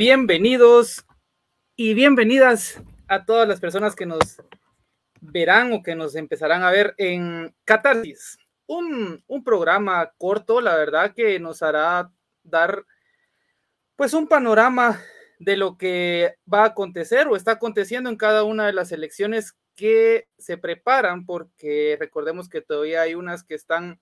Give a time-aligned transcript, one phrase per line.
[0.00, 1.04] bienvenidos
[1.76, 4.40] y bienvenidas a todas las personas que nos
[5.20, 11.38] verán o que nos empezarán a ver en Catarsis, un, programa corto, la verdad, que
[11.38, 12.10] nos hará
[12.42, 12.86] dar
[13.94, 14.98] pues un panorama
[15.38, 19.54] de lo que va a acontecer o está aconteciendo en cada una de las elecciones
[19.76, 24.00] que se preparan, porque recordemos que todavía hay unas que están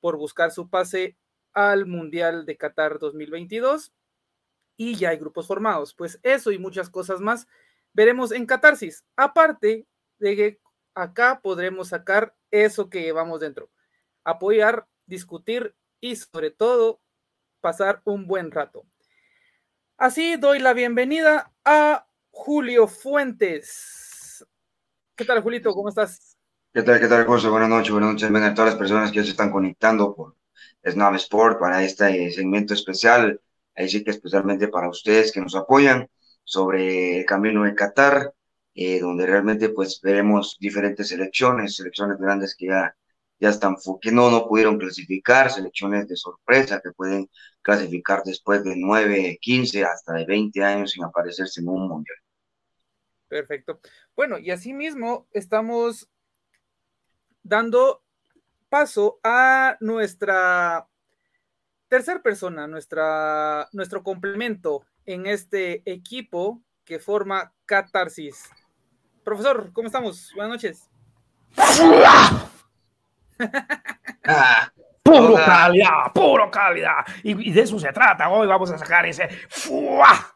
[0.00, 1.16] por buscar su pase
[1.52, 3.92] al Mundial de Qatar 2022
[4.76, 5.94] y ya hay grupos formados.
[5.94, 7.46] Pues eso y muchas cosas más
[7.92, 9.04] veremos en Catarsis.
[9.16, 9.86] Aparte
[10.18, 10.60] de que
[10.94, 13.70] acá podremos sacar eso que llevamos dentro,
[14.24, 17.00] apoyar, discutir y sobre todo
[17.60, 18.86] pasar un buen rato.
[19.98, 24.46] Así doy la bienvenida a Julio Fuentes.
[25.14, 25.72] ¿Qué tal, Julito?
[25.72, 26.36] ¿Cómo estás?
[26.72, 27.48] ¿Qué tal, qué tal, José?
[27.48, 28.30] Buenas noches, buenas noches.
[28.30, 30.36] Vengan todas las personas que se están conectando por
[30.84, 33.40] Snap Sport para este segmento especial.
[33.76, 36.08] Ahí sí que especialmente para ustedes que nos apoyan
[36.44, 38.32] sobre el camino de Qatar,
[38.74, 42.94] eh, donde realmente pues veremos diferentes selecciones, selecciones grandes que ya
[43.38, 43.76] ya están,
[44.12, 47.28] no, no pudieron clasificar, selecciones de sorpresa que pueden
[47.60, 52.16] clasificar después de 9, 15, hasta de 20 años sin aparecerse en un mundial.
[53.28, 53.80] Perfecto.
[54.14, 56.08] Bueno, y asimismo estamos
[57.42, 58.02] dando
[58.68, 60.88] paso a nuestra
[61.88, 68.50] tercera persona, nuestra, nuestro complemento en este equipo que forma Catarsis.
[69.24, 70.32] Profesor, ¿cómo estamos?
[70.34, 70.90] Buenas noches.
[75.02, 77.04] puro calidad, puro calidad.
[77.22, 78.28] Y, de eso se trata.
[78.30, 80.34] Hoy vamos a sacar ese ¡fua!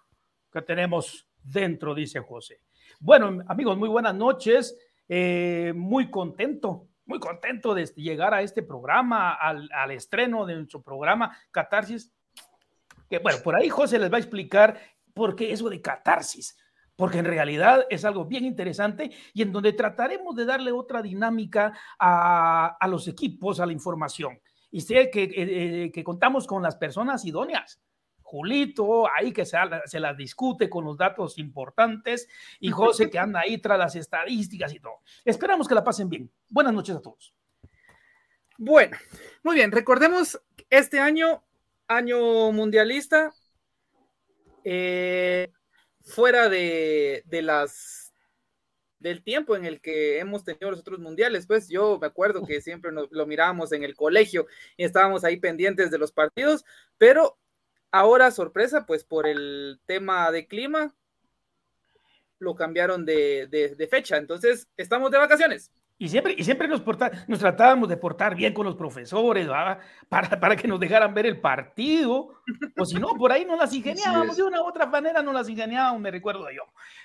[0.53, 2.61] que tenemos dentro, dice José.
[2.99, 4.77] Bueno, amigos, muy buenas noches.
[5.09, 10.81] Eh, muy contento, muy contento de llegar a este programa, al, al estreno de nuestro
[10.81, 12.13] programa Catarsis.
[13.11, 14.81] Que bueno, por ahí José les va a explicar
[15.13, 16.57] por qué eso de catarsis
[17.01, 21.73] porque en realidad es algo bien interesante y en donde trataremos de darle otra dinámica
[21.99, 24.39] a, los equipos, a la información.
[24.71, 27.81] Y sé que, eh, eh, que, contamos con las personas idóneas.
[28.31, 32.29] Julito, ahí que se, se las discute con los datos importantes,
[32.61, 35.01] y José que anda ahí tras las estadísticas y todo.
[35.25, 36.31] Esperamos que la pasen bien.
[36.49, 37.35] Buenas noches a todos.
[38.57, 38.97] Bueno,
[39.43, 41.43] muy bien, recordemos este año,
[41.89, 43.35] año mundialista,
[44.63, 45.51] eh,
[46.05, 48.13] fuera de, las
[49.01, 52.61] del tiempo en el que hemos tenido los otros mundiales, pues yo me acuerdo que
[52.61, 54.47] siempre nos, lo mirábamos en el colegio
[54.77, 56.65] y estábamos ahí pendientes de los partidos,
[56.97, 57.40] pero
[57.91, 60.95] ahora sorpresa, pues por el tema de clima,
[62.39, 65.71] lo cambiaron de, de fecha, entonces estamos de vacaciones.
[66.03, 66.83] Y siempre, y siempre nos,
[67.29, 69.47] nos tratábamos de portar bien con los profesores,
[70.09, 72.41] Para, para que nos dejaran ver el partido.
[72.79, 75.47] O si no, por ahí no las ingeniábamos, de una u otra manera no las
[75.47, 76.63] ingeniábamos, me recuerdo yo.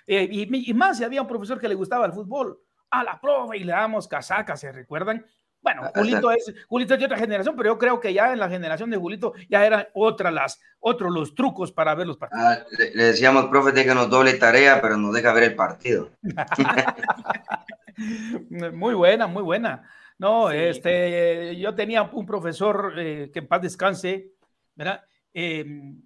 [0.07, 2.57] Eh, y, más si había un profesor que le gustaba el fútbol,
[2.89, 5.25] a la profe y le damos casacas, ¿se recuerdan?
[5.65, 8.37] Bueno, ah, Julito es, Julito es de otra generación, pero yo creo que ya en
[8.37, 12.45] la generación de Julito ya eran otras las, otros los trucos para ver los partidos.
[12.45, 16.11] Ah, le, decíamos, profe, déjanos doble tarea, pero nos deja ver el partido.
[18.73, 19.89] muy buena, muy buena.
[20.19, 24.33] No, este, yo tenía un profesor eh, que en paz descanse,
[24.75, 25.03] ¿verdad?
[25.33, 25.99] Em,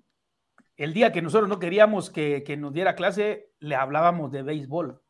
[0.78, 5.02] el día que nosotros no queríamos que, que, nos diera clase, le hablábamos de béisbol.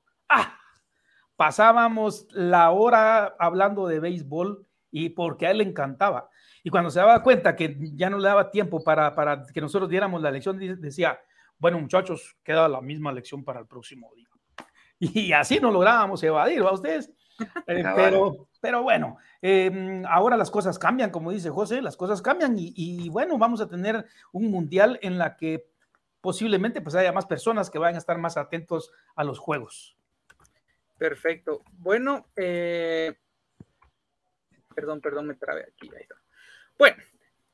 [1.39, 1.45] ¡Ah!
[1.45, 6.29] Pasábamos la hora hablando de béisbol y porque a él le encantaba.
[6.63, 9.89] Y cuando se daba cuenta que ya no le daba tiempo para, para que nosotros
[9.89, 11.17] diéramos la lección, decía,
[11.57, 14.27] bueno muchachos, queda la misma lección para el próximo día.
[14.99, 17.11] y así no lográbamos evadir, ¿va ustedes?
[17.67, 22.55] Eh, pero, pero bueno, em, ahora las cosas cambian, como dice José, las cosas cambian
[22.57, 25.65] y, bueno, vamos a tener un mundial en la que
[26.19, 29.95] posiblemente pues haya más personas que vayan a estar más atentos a los juegos.
[30.99, 31.63] Perfecto.
[31.77, 33.15] Bueno, eh,
[34.75, 35.89] perdón, perdón, me trabé aquí.
[36.77, 36.97] Bueno,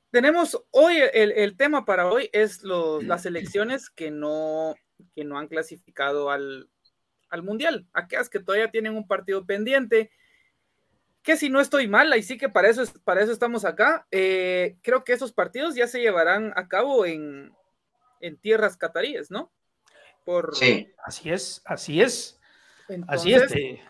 [0.10, 4.76] tenemos hoy, el, tema para hoy es las elecciones que no,
[5.14, 6.70] que no han clasificado al,
[7.30, 7.88] al Mundial.
[7.94, 10.10] Aquellas que todavía tienen un partido pendiente,
[11.22, 14.08] que si no estoy mal, ahí sí que para eso, para eso estamos acá.
[14.10, 17.54] Eh, creo que esos partidos ya se llevarán a cabo en,
[18.42, 19.52] tierras cataríes, ¿no?
[20.24, 20.56] Por...
[20.56, 22.40] Sí, así es, así es.
[23.08, 23.52] Así es.
[23.56, 23.82] Eh.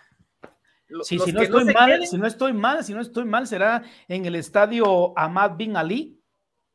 [1.03, 4.35] si, no estoy mal, si no estoy mal, si no estoy mal, será en el
[4.35, 6.21] estadio Ahmad Bin Ali,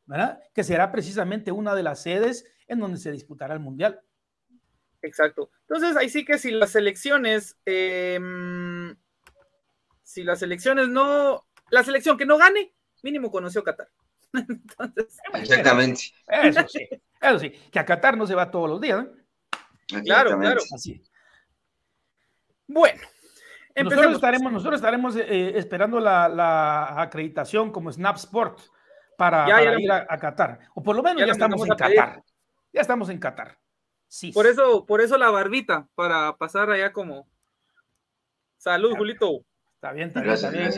[0.06, 0.40] ¿verdad?
[0.54, 4.00] Que será precisamente una de las sedes en donde se disputará el Mundial.
[5.02, 5.50] Exacto.
[5.68, 8.94] Entonces, ahí sí que si las elecciones, em,
[10.02, 13.88] si las elecciones no, la selección que no gane, mínimo conoció Qatar.
[15.34, 16.02] Exactamente.
[16.28, 16.88] Eso sí,
[17.20, 19.06] Eso sí, que a Qatar no se va todos los días.
[20.04, 20.60] Claro, claro.
[20.72, 21.02] Así.
[22.72, 23.00] Bueno,
[23.82, 28.60] nosotros estaremos, nosotros estaremos eh, esperando la, acreditación como Snap Sport
[29.16, 29.46] para,
[29.76, 30.60] ir a, Qatar.
[30.74, 32.22] O por lo menos ya, estamos en Qatar.
[32.72, 33.58] Ya estamos en Qatar.
[34.06, 34.30] Sí.
[34.30, 37.28] Por eso, por eso la barbita, para pasar allá como.
[38.56, 39.40] Salud, Julito.
[39.74, 40.70] Está bien, está bien,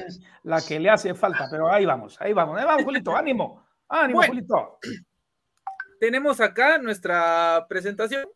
[0.44, 4.22] La que le hace falta, pero ahí vamos, ahí vamos, ahí vamos, Julito, ánimo, ánimo,
[4.22, 4.78] Julito.
[6.00, 8.28] Tenemos acá nuestra presentación,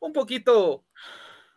[0.00, 0.84] un poquito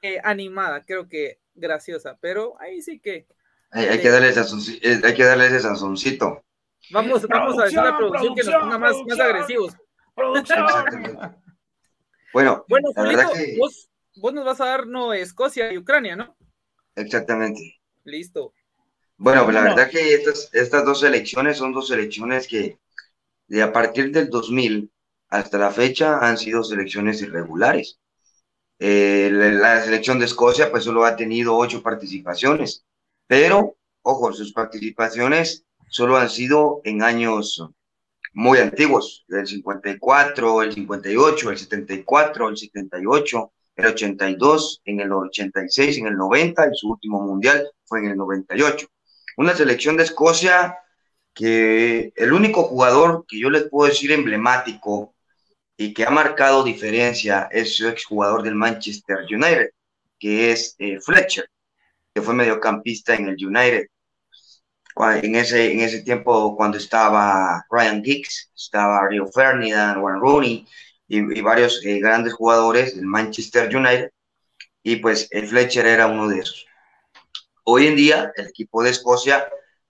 [0.04, 3.26] eh, animada, creo que graciosa, pero ahí sí que.
[3.72, 4.42] Hay, que, darle ese,
[4.84, 6.44] eh, hay que darle ese sanzoncito.
[6.92, 9.74] Vamos, vamos a decir la producción que nos ponga más, más agresivos.
[12.34, 12.92] bueno, bueno
[13.58, 16.36] vos, vos nos vas a dar no Escocia y Ucrania, ¿no?
[16.96, 17.80] Exactamente.
[18.04, 18.54] Listo.
[19.18, 22.78] Bueno, pues la verdad que estas, estas dos elecciones son dos elecciones que
[23.48, 24.92] de a partir del 2000
[25.30, 28.00] hasta la fecha han sido selecciones irregulares.
[28.86, 32.84] Eh, la, selección de Escocia pues solo ha tenido ocho participaciones,
[33.28, 37.66] pero, ojo, sus participaciones solo han sido en años
[38.34, 46.00] muy antiguos, el 54, el 58, el 74, el 78, el 82, en el 86,
[46.00, 48.86] en el 90 y su último mundial fue en el 98.
[49.38, 50.78] Una selección de Escocia
[51.34, 55.14] que el único jugador que yo les puedo decir emblemático
[55.78, 59.70] y que ha marcado diferencia es su exjugador del Manchester United,
[60.20, 61.50] que es eh, Fletcher,
[62.14, 63.88] que fue mediocampista en el United.
[65.24, 70.68] En ese, en ese tiempo, cuando estaba Ryan Giggs, estaba Rio Ferdinand, Warren Rooney
[71.08, 74.12] y, varios eh, grandes jugadores del Manchester United,
[74.84, 76.68] y pues el Fletcher era uno de esos.
[77.64, 79.48] Hoy en día, el equipo de Escocia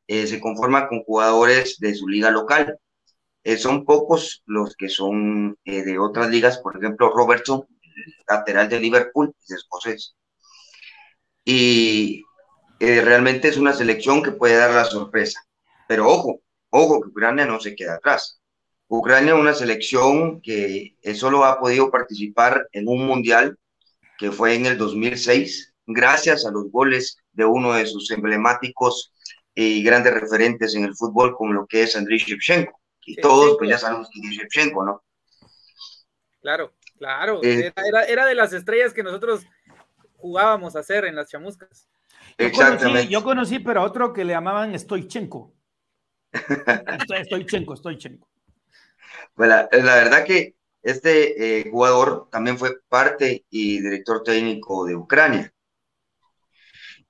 [0.07, 2.79] eh, se conforma con jugadores de su liga local,
[3.43, 7.67] eh, son pocos los que son eh, de otras ligas, por ejemplo, Robertson,
[8.27, 10.15] lateral de Liverpool, es escocés.
[11.43, 12.23] Y
[12.79, 15.41] eh, realmente es una selección que puede dar la sorpresa.
[15.87, 18.39] Pero ojo, ojo, que Ucrania no se queda atrás.
[18.87, 23.57] Ucrania es una selección que solo ha podido participar en un mundial
[24.17, 29.13] que fue en el 2006, gracias a los goles de uno de sus emblemáticos
[29.55, 33.69] y grandes referentes en el fútbol, como lo que es Andriy Shevchenko y todos pues
[33.69, 35.03] ya sabemos que es Shevchenko, ¿no?
[36.41, 39.45] Claro, claro, eh, era, era, de las estrellas que nosotros
[40.17, 41.87] jugábamos a hacer en las chamuscas.
[42.37, 43.07] Exactamente.
[43.07, 45.53] Yo conocí, pero otro que le llamaban Stoichenko.
[47.25, 48.27] Stoichenko, Stoichenko.
[49.37, 55.53] La, la verdad que este eh, jugador también fue parte y director técnico de Ucrania.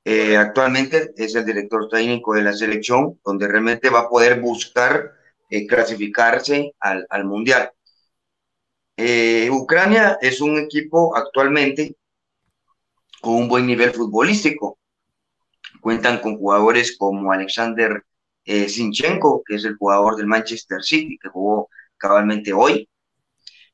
[0.06, 5.14] Eh, actualmente es el director técnico de la selección, donde realmente va a poder buscar
[5.54, 7.72] eh, clasificarse al, al Mundial.
[8.98, 11.96] Eh, Ucrania es un equipo actualmente
[13.22, 14.80] con un buen nivel futbolístico.
[15.80, 18.04] Cuentan con jugadores como Alexander
[18.46, 22.90] eh, Sinchenko, que es el jugador del Manchester City, que jugó cabalmente hoy.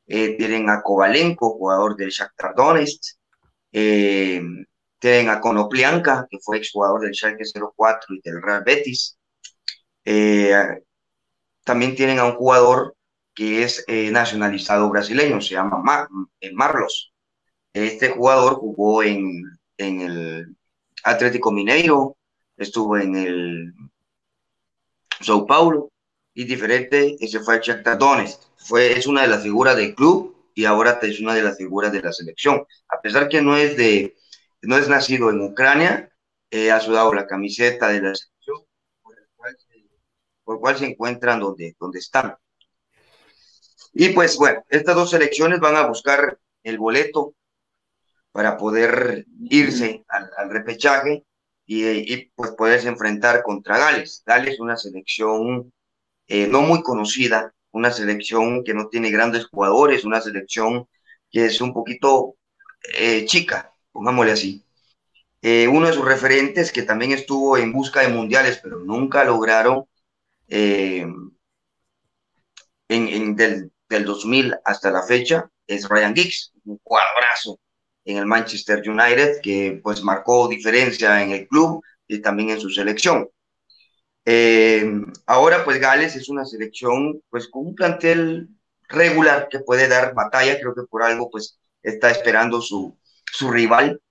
[0.05, 3.15] tienen a Kovalenko, jugador del Shakhtar Donetsk.
[3.71, 9.17] tienen a Konoplianka, que fue exjugador del Schalke 04 y del Real Betis
[11.69, 12.95] también tienen a un jugador
[13.35, 16.09] que es eh, nacionalizado brasileño, se llama
[16.41, 17.13] eh, Marlos.
[17.73, 19.43] Este jugador jugó en,
[19.77, 20.55] en el
[21.03, 22.17] Atlético Mineiro,
[22.57, 23.73] estuvo en el
[25.21, 25.91] Sao Paulo
[26.33, 27.99] y diferente, ese fue el Shakhtar
[28.57, 31.91] Fue, es una de las figuras del club y ahora es una de las figuras
[31.91, 32.65] de la selección.
[32.87, 34.15] A pesar que no es, de,
[34.63, 36.11] no es nacido en Ucrania,
[36.49, 38.13] eh, ha sudado la camiseta de la
[40.49, 42.35] por cual se encuentran donde, donde están.
[43.93, 47.35] Y pues bueno, estas dos selecciones van a buscar el boleto
[48.31, 51.23] para poder irse al, repechaje
[51.67, 54.23] y, pues poderse enfrentar contra Gales.
[54.25, 55.71] Gales es una selección
[56.25, 60.87] eh, no muy conocida, una selección que no tiene grandes jugadores, una selección
[61.29, 62.37] que es un poquito
[62.97, 64.65] eh, chica, pongámosle así.
[65.43, 69.85] Eh, uno de sus referentes que también estuvo en busca de mundiales, pero nunca lograron
[70.49, 71.05] eh,
[72.87, 77.59] en, del, del, 2000 hasta la fecha es Ryan Giggs, un cuadrazo
[78.05, 82.69] en el Manchester United que pues marcó diferencia en el club y también en su
[82.69, 83.29] selección.
[84.25, 84.85] Eh,
[85.25, 88.49] ahora pues Gales es una selección pues con un plantel
[88.87, 92.97] regular que puede dar batalla, creo que por algo pues está esperando su,
[93.31, 94.01] su rival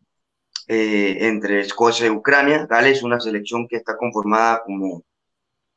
[0.68, 2.66] eh, entre Escocia y Ucrania.
[2.66, 5.04] Gales es una selección que está conformada como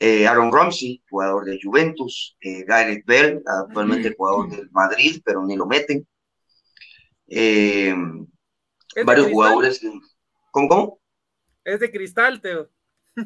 [0.03, 5.55] eh, Aaron Ramsey, jugador de Juventus, eh, Gareth Bell, actualmente jugador del Madrid, pero ni
[5.55, 6.07] lo meten.
[7.27, 7.93] Eh,
[9.05, 9.79] varios jugadores.
[10.49, 10.99] ¿Cómo, cómo?
[11.63, 12.69] Es de cristal, Teo.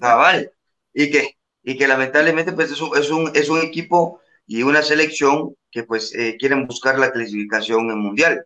[0.01, 0.51] Ah, vale.
[0.93, 4.81] Y que, y que lamentablemente pues es un, es un, es un equipo y una
[4.81, 8.45] selección que pues quieren buscar la clasificación en mundial.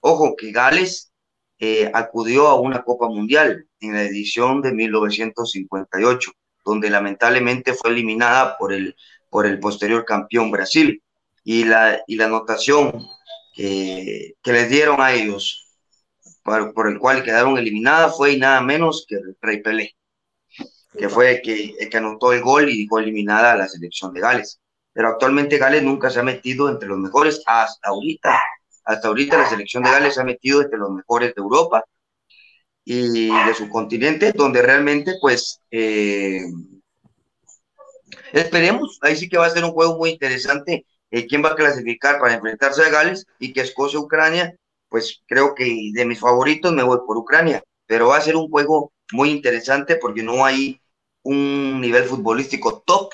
[0.00, 1.12] Ojo, que Gales
[1.58, 6.30] eh, acudió a una Copa Mundial en la edición de 1958,
[6.64, 8.96] donde lamentablemente fue eliminada por el,
[9.30, 11.02] por el posterior campeón Brasil.
[11.44, 13.06] Y la, y la anotación
[13.52, 15.68] que, que les dieron a ellos,
[16.42, 19.94] por, por, el cual quedaron eliminadas, fue nada menos que el Rey Pelé,
[20.96, 24.20] que fue que, el que anotó el gol y fue eliminada a la selección de
[24.20, 24.60] Gales.
[24.92, 28.40] Pero actualmente Gales nunca se ha metido entre los mejores hasta ahorita.
[28.84, 31.84] Hasta ahorita la selección de Gales se ha metido entre los mejores de Europa
[32.84, 36.42] y de su continente, donde realmente, pues, eh,
[38.32, 41.54] esperemos, ahí sí que va a ser un juego muy interesante, eh, quién va a
[41.54, 44.56] clasificar para enfrentarse a Gales y que Escocia-Ucrania,
[44.88, 48.48] pues creo que de mis favoritos me voy por Ucrania, pero va a ser un
[48.48, 50.80] juego muy interesante porque no hay
[51.22, 53.12] un nivel futbolístico top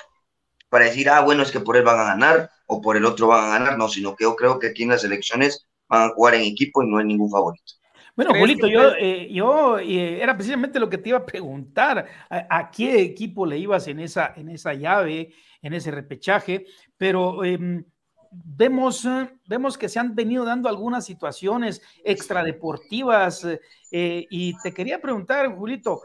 [0.69, 3.27] para decir, ah, bueno, es que por él van a ganar o por el otro
[3.27, 6.13] van a ganar, no, sino que yo creo que aquí en las elecciones van a
[6.13, 7.73] jugar en equipo y no hay ningún favorito.
[8.23, 12.69] Bueno, Julito, yo, eh, yo eh, era precisamente lo que te iba a preguntar, ¿a,
[12.69, 16.65] qué equipo le ibas en esa, en esa llave, en ese repechaje?
[16.97, 17.83] Pero em,
[18.31, 19.07] vemos,
[19.47, 23.45] vemos que se han venido dando algunas situaciones extradeportivas
[23.91, 26.01] eh, y te quería preguntar, Julito,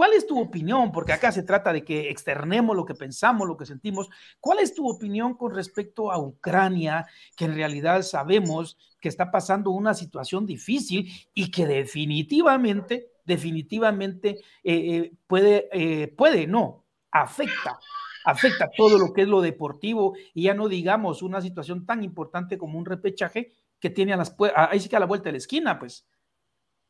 [0.00, 0.92] ¿Cuál es tu opinión?
[0.92, 4.08] Porque acá se trata de que externemos lo que pensamos, lo que sentimos.
[4.40, 9.72] ¿Cuál es tu opinión con respecto a Ucrania, que en realidad sabemos que está pasando
[9.72, 17.78] una situación difícil y que definitivamente, definitivamente eh, eh, puede, eh, puede, no, afecta,
[18.24, 22.56] afecta todo lo que es lo deportivo y ya no digamos una situación tan importante
[22.56, 25.38] como un repechaje que tiene a las, ahí sí que a la vuelta de la
[25.38, 26.06] esquina, pues.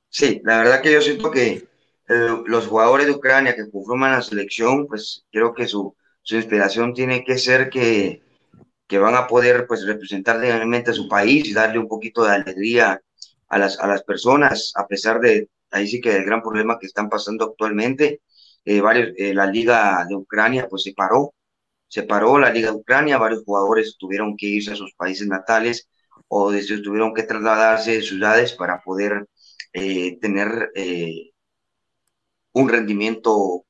[0.08, 1.68] Sí, la verdad que yo siento que
[2.46, 7.24] los jugadores de Ucrania que conforman la selección, pues creo que su, su inspiración tiene
[7.24, 8.22] que ser que,
[8.86, 12.32] que van a poder pues representar realmente a su país y darle un poquito de
[12.34, 13.00] alegría
[13.48, 16.86] a las, a las personas, a pesar de, ahí sí que el gran problema que
[16.86, 18.20] están pasando actualmente,
[18.64, 21.34] eh, varios, eh, la liga de Ucrania pues se paró,
[21.88, 25.88] se paró la liga de Ucrania, varios jugadores tuvieron que irse a sus países natales
[26.28, 26.52] o
[26.84, 29.26] tuvieron que trasladarse de ciudades para poder
[29.72, 30.70] eh, tener
[32.52, 33.64] un rendimiento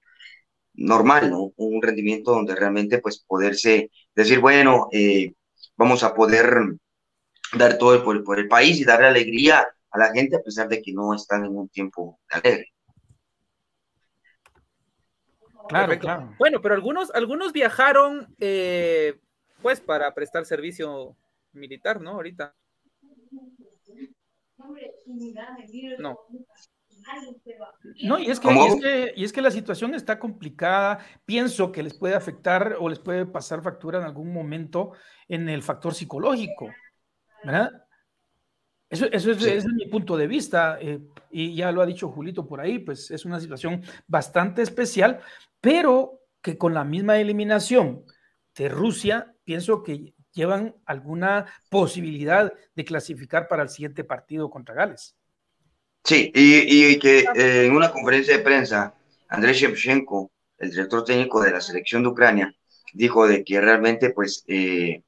[0.74, 1.52] normal, ¿no?
[1.56, 5.34] Un rendimiento donde realmente pues poderse decir, bueno, eh,
[5.76, 6.76] vamos a poder
[7.56, 10.80] dar todo por, por, el país y darle alegría a la gente a pesar de
[10.80, 12.72] que no están en un tiempo alegre.
[15.68, 16.34] Claro, claro.
[16.38, 19.20] Bueno, pero algunos, algunos viajaron eh,
[19.62, 21.16] pues para prestar servicio
[21.52, 22.10] militar, ¿no?
[22.10, 22.54] Ahorita.
[25.98, 26.18] No.
[28.02, 30.98] No, y es, que, y es, que, la situación está complicada.
[31.24, 34.92] Pienso que les puede afectar o les puede pasar factura en algún momento
[35.28, 36.70] en el factor psicológico,
[37.44, 37.70] ¿verdad?
[38.88, 41.00] Eso, eso es, mi punto de vista, eh,
[41.30, 45.20] y ya lo ha dicho Julito por ahí, pues es una situación bastante especial,
[45.60, 48.04] pero que con la misma eliminación
[48.56, 55.16] de Rusia, pienso que llevan alguna posibilidad de clasificar para el siguiente partido contra Gales.
[56.04, 58.94] Sí, y, que eh, en una conferencia de prensa,
[59.28, 62.54] Andrés Shevchenko, el director técnico de la selección de Ucrania,
[62.94, 65.02] dijo de que realmente pues eh,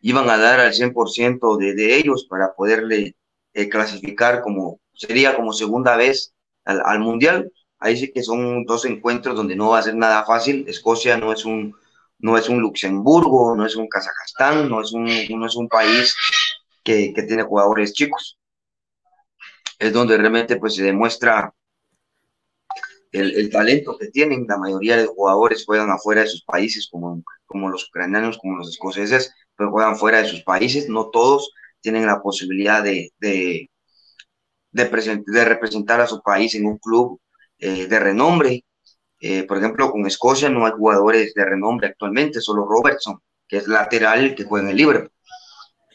[0.00, 3.16] iban a dar al 100% de, de ellos para poderle
[3.54, 7.50] eh, clasificar como, sería como segunda vez al, al, Mundial.
[7.78, 10.66] Ahí sí que son dos encuentros donde no va a ser nada fácil.
[10.68, 11.74] Escocia no es un,
[12.18, 16.14] no es un Luxemburgo, no es un Kazajstán, no es un, no es un país
[16.84, 18.38] que, que tiene jugadores chicos
[19.78, 21.54] es donde realmente pues se demuestra
[23.12, 24.46] el, talento que tienen.
[24.48, 28.68] La mayoría de jugadores juegan afuera de sus países, como, como los ucranianos, como los
[28.68, 30.88] escoceses, pero juegan fuera de sus países.
[30.88, 33.70] No todos tienen la posibilidad de, de,
[34.72, 37.20] de, representar a su país en un club
[37.58, 38.64] eh, de renombre.
[39.20, 43.68] Eh, por ejemplo, con Escocia no hay jugadores de renombre actualmente, solo Robertson, que es
[43.68, 45.12] lateral que juega en el Liverpool,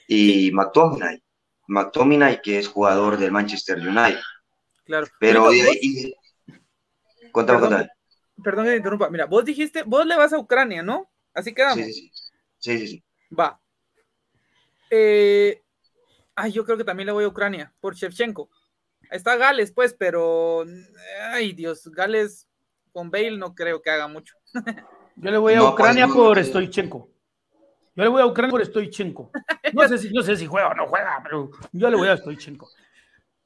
[0.07, 1.22] y McTominay.
[1.67, 4.19] McTominay, que es jugador del Manchester United.
[4.85, 5.07] Claro.
[5.19, 6.13] Pero, y,
[7.33, 7.87] perdón,
[8.43, 9.09] Perdón que te interrumpa.
[9.09, 11.09] Mira, vos dijiste, vos le vas a Ucrania, ¿no?
[11.33, 11.85] Así quedamos.
[11.85, 12.79] Sí, sí, sí.
[12.79, 13.03] sí, sí,
[13.37, 13.59] Va.
[14.89, 15.61] Eh,
[16.35, 18.49] ay, yo creo que también le voy a Ucrania, por Shevchenko.
[19.09, 20.65] Está Gales, pues, pero.
[21.31, 22.47] Ay, Dios, Gales
[22.91, 24.35] con Bale no creo que haga mucho.
[25.15, 26.43] Yo le voy a No, pues, Ucrania no, por no.
[26.43, 27.09] Stoichenko.
[27.95, 29.31] Yo le voy a Ucrania por Stoichenko.
[29.73, 32.17] No sé si, no sé si juega o no juega, pero yo le voy a
[32.17, 32.69] Stoichenko.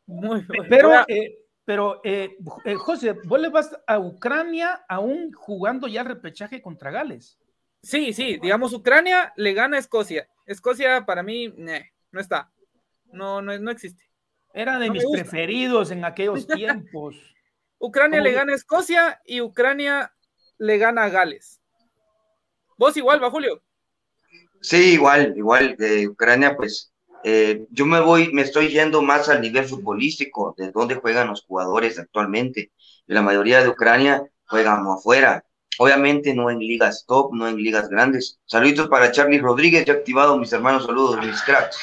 [0.05, 0.45] Muy.
[0.69, 6.07] Pero, eh, pero eh, eh, José, vos le vas a Ucrania aún jugando ya el
[6.07, 7.37] repechaje contra Gales.
[7.81, 10.29] sí, sí, digamos, Ucrania le gana a Escocia.
[10.45, 11.53] Escocia para mí,
[12.11, 12.49] no está.
[13.11, 14.03] No, no, no existe.
[14.53, 17.15] Era de No mis preferidos en aquellos tiempos.
[17.79, 20.13] Ucrania ¿Cómo le gana a Escocia y Ucrania
[20.57, 21.61] le gana a Gales.
[22.77, 23.61] Vos igual, va Julio.
[24.67, 26.91] Sí, igual, igual de Ucrania, pues
[27.24, 31.45] eh, yo me voy, me estoy yendo más al nivel futbolístico, de dónde juegan los
[31.45, 32.74] jugadores actualmente.
[33.05, 35.45] La mayoría de Ucrania juegan afuera.
[35.77, 38.41] Obviamente no en ligas top, no en ligas grandes.
[38.43, 41.77] Saluditos para Charlie Rodríguez, ya activado, mis hermanos, saludos, mis cracks.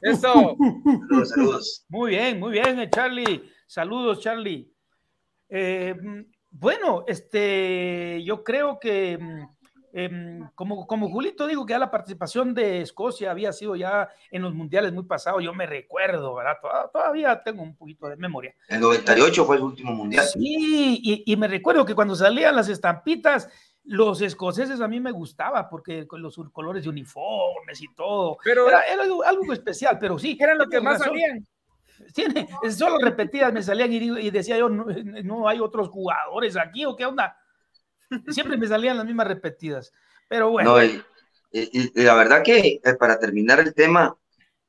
[0.00, 0.56] Eso.
[0.56, 1.84] Saludos, saludos.
[1.90, 3.42] Muy bien, muy bien, eh, Charlie.
[3.66, 4.72] Saludos, Charlie.
[5.50, 9.18] Eh, mm, bueno, este, yo creo que
[9.92, 14.42] em, como, como Julito dijo que ya la participación de Escocia había sido ya en
[14.42, 16.56] los mundiales muy pasados, yo me recuerdo, ¿verdad?
[16.60, 18.54] Toda- Todavía tengo un poquito de memoria.
[18.68, 20.24] El 98 fue su último mundial.
[20.24, 23.48] Sí, y, y me recuerdo que cuando salían las estampitas,
[23.84, 28.36] los escoceses a mí me gustaba porque con los colores de uniformes y todo.
[28.44, 30.36] Pero Era, era algo, algo especial, pero sí.
[30.40, 31.08] eran lo que más razón.
[31.08, 31.46] salían.
[32.14, 34.86] Tiene, solo repetidas me salían y, digo- y decía yo, no,
[35.24, 37.36] no hay otros jugadores aquí o qué onda.
[38.28, 39.92] Siempre me salían las mismas repetidas.
[40.28, 41.02] Pero bueno, No, y,
[41.52, 44.16] y- y la verdad que eh, para terminar el tema,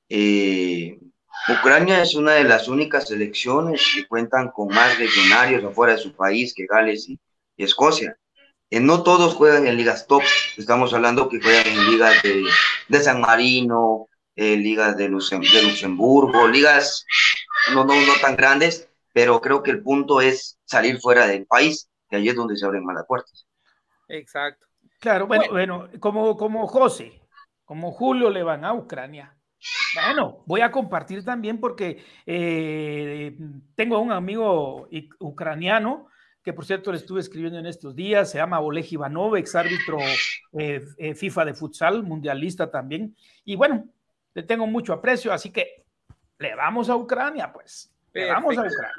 [0.10, 0.99] eh,
[1.49, 6.13] Ucrania es una de las únicas selecciones que cuentan con más legionarios afuera de su
[6.15, 7.19] país que Gales y,
[7.58, 8.17] Escocia.
[8.69, 10.23] Eh, no todos juegan en ligas top,
[10.58, 12.43] estamos hablando que juegan en ligas de,
[12.89, 15.10] de San Marino, eh, ligas de, de
[15.63, 17.06] Luxemburgo, ligas
[17.73, 21.89] no, no, no tan grandes, pero creo que el punto es salir fuera del país,
[22.13, 23.47] que ahí es donde se abren más las puertas.
[24.08, 24.67] Exacto.
[24.99, 27.23] claro, bueno, bueno, como, como José,
[27.65, 29.36] como Julio le van a Ucrania.
[29.95, 33.36] Bueno, voy a compartir también porque eh,
[33.73, 34.88] tengo un amigo
[35.19, 36.08] ucraniano
[36.43, 39.97] que por cierto le estuve escribiendo en estos días, se llama Oleg Ivanov, ex árbitro
[40.52, 43.15] eh, eh, FIFA de futsal, mundialista también.
[43.43, 43.86] Y bueno,
[44.36, 45.84] le tengo mucho aprecio, así que
[46.38, 47.91] le vamos a Ucrania, pues.
[48.12, 48.62] Le vamos a.
[48.62, 48.93] Ucrania.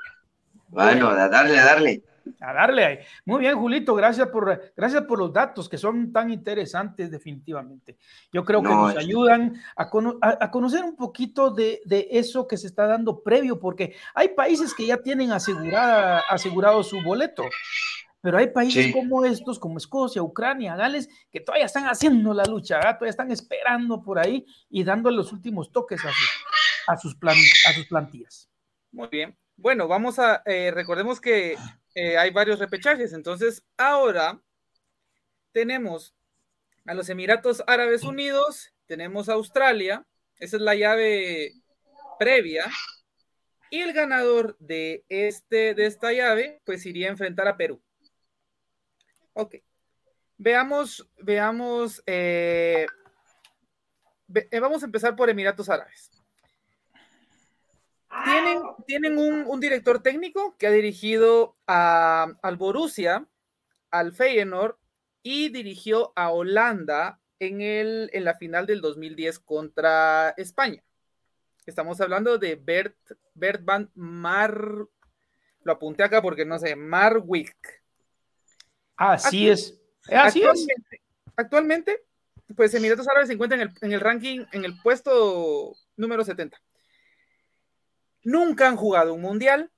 [0.68, 2.02] Bueno, a darle, a darle.
[2.40, 2.98] A darle ahí.
[3.24, 7.98] Muy bien, Julito, gracias por, gracias por los datos que son tan interesantes definitivamente.
[8.32, 11.80] Yo creo que No, nos es- ayudan a, cono- a- a conocer un poquito de,
[11.84, 16.82] de eso que se está dando previo, porque hay países que ya tienen asegurada, asegurado
[16.82, 17.44] su boleto,
[18.20, 18.92] pero hay países Sí.
[18.92, 22.92] como estos, como Escocia, Ucrania, Gales, que todavía están haciendo la lucha, ¿verdad?
[22.94, 26.30] todavía están esperando por ahí y dando los últimos toques a sus,
[26.88, 27.36] a sus, plan-
[27.68, 28.48] a sus plantillas.
[28.92, 29.36] Muy bien.
[29.56, 31.56] Bueno, vamos a, eh, recordemos que
[31.94, 34.40] eh, hay varios repechajes, entonces ahora
[35.52, 36.14] tenemos
[36.86, 40.06] a los Emiratos Árabes Unidos, tenemos a Australia,
[40.38, 41.52] esa es la llave
[42.18, 42.64] previa,
[43.70, 47.82] y el ganador de, este, de esta llave, pues iría a enfrentar a Perú.
[49.32, 49.56] Ok.
[50.36, 52.86] Veamos, veamos, eh,
[54.32, 56.10] eh, vamos a empezar por Emiratos Árabes.
[58.22, 63.26] Tienen, tienen un, un director técnico que ha dirigido a, al Borussia,
[63.90, 64.76] al Feyenoord
[65.22, 70.82] y dirigió a Holanda en, el, en la final del 2010 contra España.
[71.66, 72.96] Estamos hablando de Bert,
[73.34, 74.86] Bert van Mar.
[75.62, 77.56] Lo apunté acá porque no sé, Marwick.
[78.96, 79.80] Así es.
[80.10, 80.48] Así es.
[80.48, 81.02] Actualmente,
[81.36, 82.02] actualmente,
[82.54, 86.60] pues Emiratos Árabes se encuentra en el, en el ranking, en el puesto número 70.
[88.24, 89.70] Nunca han jugado un mundial.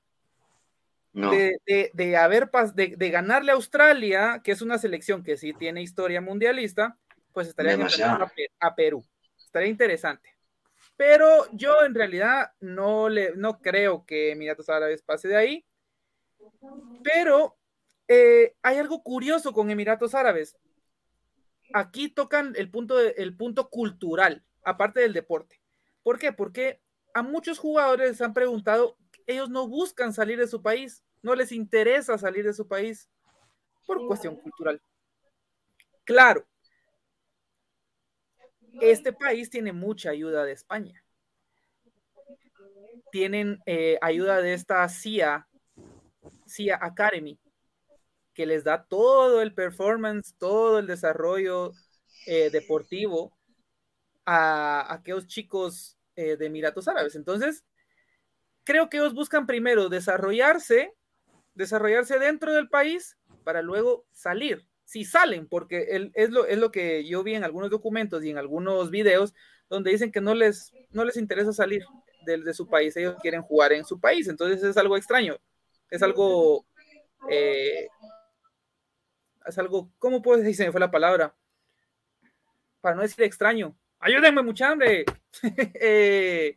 [1.12, 1.30] No.
[1.30, 5.54] De, de, de haber de, de, ganarle a Australia, que es una selección que sí
[5.54, 6.98] tiene historia mundialista,
[7.32, 9.02] pues enfrentando a, a, Perú.
[9.38, 10.36] Estaría interesante.
[10.96, 15.66] Pero yo en realidad no, le, no creo que Emiratos Árabes pase de ahí.
[17.02, 17.56] Pero
[18.08, 20.56] eh, hay algo curioso con Emiratos Árabes.
[21.72, 25.60] Aquí tocan el punto, el punto cultural, aparte del deporte.
[26.02, 26.32] ¿Por qué?
[26.32, 26.80] Porque
[27.16, 31.50] a muchos jugadores les han preguntado, ellos no buscan salir de su país, no les
[31.50, 33.08] interesa salir de su país
[33.86, 34.82] por cuestión cultural.
[36.04, 36.46] Claro,
[38.82, 41.02] este país tiene mucha ayuda de España.
[43.10, 45.48] Tienen eh, ayuda de esta CIA,
[46.46, 47.40] CIA Academy,
[48.34, 51.72] que les da todo el performance, todo el desarrollo
[52.26, 53.34] eh, deportivo
[54.26, 57.14] a, a, aquellos chicos eh, de Emiratos Árabes.
[57.14, 57.64] Entonces,
[58.64, 60.92] creo que ellos buscan primero desarrollarse
[61.56, 64.64] desarrollarse dentro del país para luego salir.
[64.84, 68.38] Si salen, porque es, lo, es lo que yo vi en algunos documentos y en
[68.38, 69.34] algunos videos
[69.68, 71.82] donde dicen que no les, no les interesa salir
[72.24, 75.38] de, de su país, ellos quieren jugar en su país, entonces es algo extraño,
[75.90, 76.64] es algo,
[77.28, 77.88] eh,
[79.44, 80.54] es algo, ¿cómo puedo decir?
[80.54, 81.34] Se me fue la palabra,
[82.80, 83.76] para no decir extraño.
[84.00, 85.04] Ayúdenme, mucha hambre.
[85.80, 86.56] eh,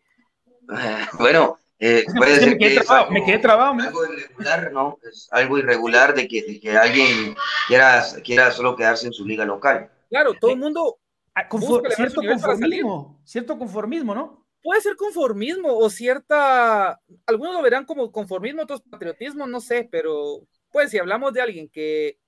[1.17, 3.73] bueno, eh, puede ser me, quedé que trabado, me quedé trabado.
[3.81, 4.99] algo irregular, ¿no?
[5.09, 7.35] Es algo irregular de que, de que alguien
[7.67, 9.89] quiera, quiera solo quedarse en su liga local.
[10.09, 10.99] Claro, todo el mundo.
[11.33, 14.45] Ah, confor cierto conformismo, cierto conformismo, ¿no?
[14.61, 16.99] Puede ser conformismo o cierta.
[17.25, 21.69] Algunos lo verán como conformismo, otros patriotismo, no sé, pero pues si hablamos de alguien
[21.69, 22.19] que,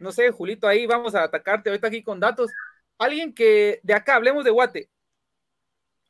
[0.00, 2.50] no sé, Julito, ahí vamos a atacarte ahorita aquí con datos.
[2.98, 4.90] Alguien que de acá, hablemos de Guate,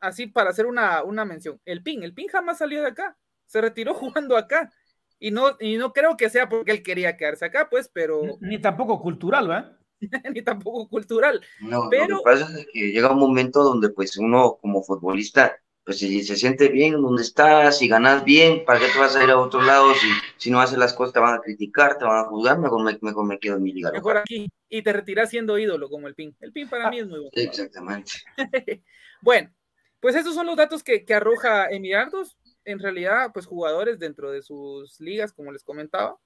[0.01, 1.61] así para hacer una, una mención.
[1.65, 4.73] El PIN, el PIN jamás salió de acá, se retiró jugando acá.
[5.21, 8.39] Y no, y no creo que sea porque él quería quedarse acá, pues, pero.
[8.41, 9.77] Ni tampoco cultural, ¿verdad?
[10.33, 11.41] Ni tampoco cultural.
[11.61, 12.09] No, pero...
[12.09, 16.23] lo que pasa es que llega un momento donde, pues, uno como futbolista, pues, si
[16.23, 19.39] se siente bien donde estás, si ganas bien, ¿para qué te vas a ir a
[19.39, 19.95] otro lado?
[19.95, 22.85] Si, si no haces las cosas, te van a criticar, te van a juzgar, mejor
[22.85, 23.91] me, mejor me quedo en mi liga.
[23.91, 24.51] Mejor aquí.
[24.69, 26.37] Y te retiras siendo ídolo como el PIN.
[26.41, 27.31] El PIN para ah, mí es muy bueno.
[27.33, 28.13] Exactamente.
[29.23, 29.51] bueno,
[29.99, 32.37] pues esos son los datos que, que arroja Emiratos.
[32.67, 36.19] En realidad, pues jugadores dentro de sus ligas, como les comentaba.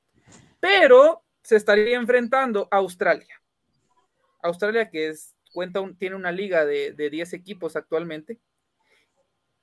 [0.58, 3.40] Pero se estaría enfrentando a Australia.
[4.42, 8.40] Australia, que es, cuenta tiene una liga de, de 10 equipos actualmente.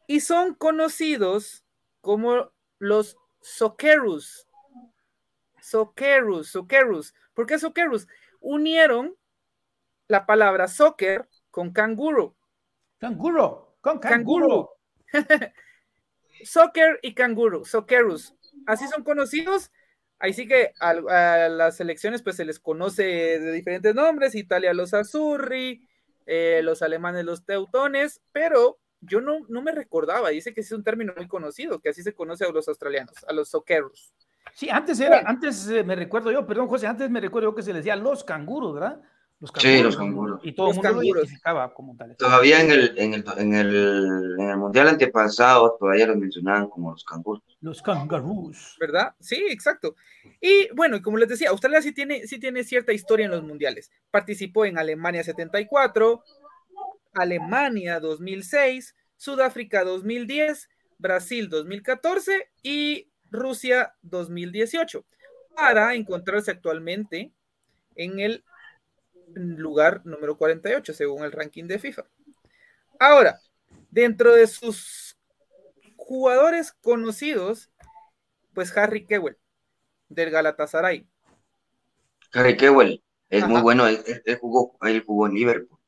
[0.09, 1.63] Y son conocidos
[2.01, 4.47] como los Socceroos.
[5.61, 7.13] Socceroos, Socceroos.
[7.35, 8.07] ¿Por qué Socceroos?
[8.39, 9.15] Unieron
[10.07, 12.35] la palabra soccer con canguro.
[12.97, 13.77] Canguro.
[13.81, 14.71] Con canguro.
[16.43, 18.33] Soccer y canguro, socceros.
[18.65, 19.71] Así son conocidos.
[20.17, 24.73] Ahí sí que a, a, las selecciones pues se les conoce de diferentes nombres, Italia
[24.73, 25.87] los Azzurri,
[26.25, 30.83] eh, los alemanes los Teutones, pero yo no, no me recordaba, dice que es un
[30.83, 34.13] término muy conocido, que así se conoce a los australianos, a los socceros.
[34.53, 37.61] Sí, antes era, antes eh, me recuerdo yo, perdón José, antes me recuerdo yo que
[37.61, 39.01] se les decía los canguros, ¿verdad?
[39.39, 40.41] Los canguros, sí, los canguros.
[40.43, 41.13] Y todo el mundo canguros.
[41.13, 42.13] lo identificaba como tal.
[42.17, 46.91] Todavía en el, en, el, en, el, en el mundial antepasado, todavía los mencionaban como
[46.91, 47.41] los canguros.
[47.61, 48.75] Los kangaroos.
[48.81, 49.13] ¿Verdad?
[49.21, 49.95] Sí, exacto.
[50.41, 53.91] Y bueno, como les decía, Australia sí tiene, sí tiene cierta historia en los mundiales.
[54.11, 56.21] Participó en Alemania 74,
[57.13, 65.05] Alemania 2006, Sudáfrica 2010, Brasil 2014 y Rusia 2018,
[65.55, 67.31] para encontrarse actualmente
[67.95, 68.43] en el
[69.35, 72.05] lugar número 48 según el ranking de FIFA.
[72.99, 73.39] Ahora,
[73.91, 75.17] dentro de sus
[75.95, 77.69] jugadores conocidos,
[78.53, 79.37] pues Harry Kewell
[80.09, 81.07] del Galatasaray.
[82.33, 83.51] Harry Kewell es Ajá.
[83.51, 85.78] muy bueno, él, él, jugó, él jugó en Liverpool.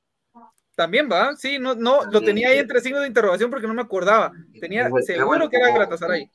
[0.75, 3.81] También va, sí, no, no, lo tenía ahí entre signos de interrogación porque no me
[3.81, 4.31] acordaba.
[4.59, 6.29] Tenía seguro que era Galatasaray.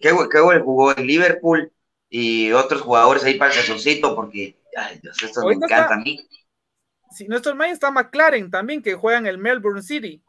[0.00, 1.72] Kewell, Kewell jugó en Liverpool
[2.08, 5.98] y otros jugadores ahí para el calzoncito porque, ay Dios, estos me encantan está, a
[5.98, 6.28] mí
[7.16, 10.22] si nuestro May está McLaren también, que juega en el Melbourne City.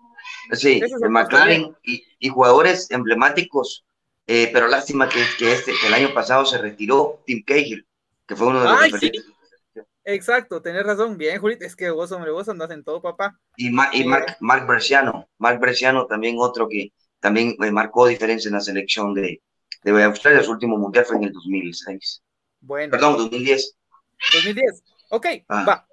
[0.53, 3.85] Sí, el McLaren y, y, jugadores emblemáticos,
[4.25, 7.85] eh, pero lástima que, que, este, que el año pasado se retiró Tim Cahill,
[8.25, 9.11] que fue uno de los Ay, sí.
[10.09, 13.37] Exacto, tenés razón, bien, Julit, es que vos, hombre, vos andás en todo, papá.
[13.57, 18.47] Y, Ma y Mark, Mark Bresciano, Mark Bresciano también otro que también me marcó diferencia
[18.47, 19.41] en la selección de,
[19.83, 22.23] de Australia, su último mundial fue en el 2006.
[22.61, 22.91] Bueno.
[22.91, 23.75] Perdón, 2010.
[24.31, 25.65] 2010, ok, ah.
[25.67, 25.87] va.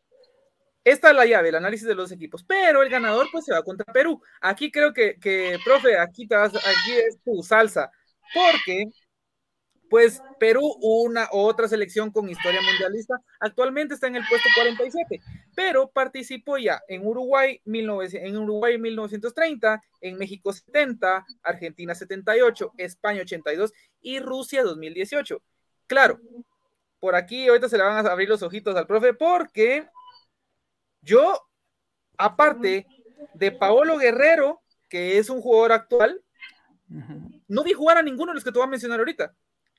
[0.84, 3.64] Esta es la llave, el análisis de los equipos, pero el ganador pues se va
[3.64, 4.22] contra Perú.
[4.40, 7.90] Aquí creo que, que profe, aquí, te vas, aquí es tu salsa,
[8.32, 8.84] porque
[9.94, 15.22] pues Perú, una otra selección con historia mundialista, actualmente está en el puesto 47,
[15.54, 23.22] pero participó ya en Uruguay, 19, en Uruguay 1930, en México 70, Argentina 78, España
[23.22, 25.40] 82 y Rusia 2018.
[25.86, 26.18] Claro,
[26.98, 29.86] por aquí ahorita se le van a abrir los ojitos al profe porque
[31.02, 31.40] yo,
[32.18, 32.84] aparte
[33.32, 36.20] de Paolo Guerrero, que es un jugador actual,
[37.46, 39.32] no vi jugar a ninguno de los que te voy a mencionar ahorita.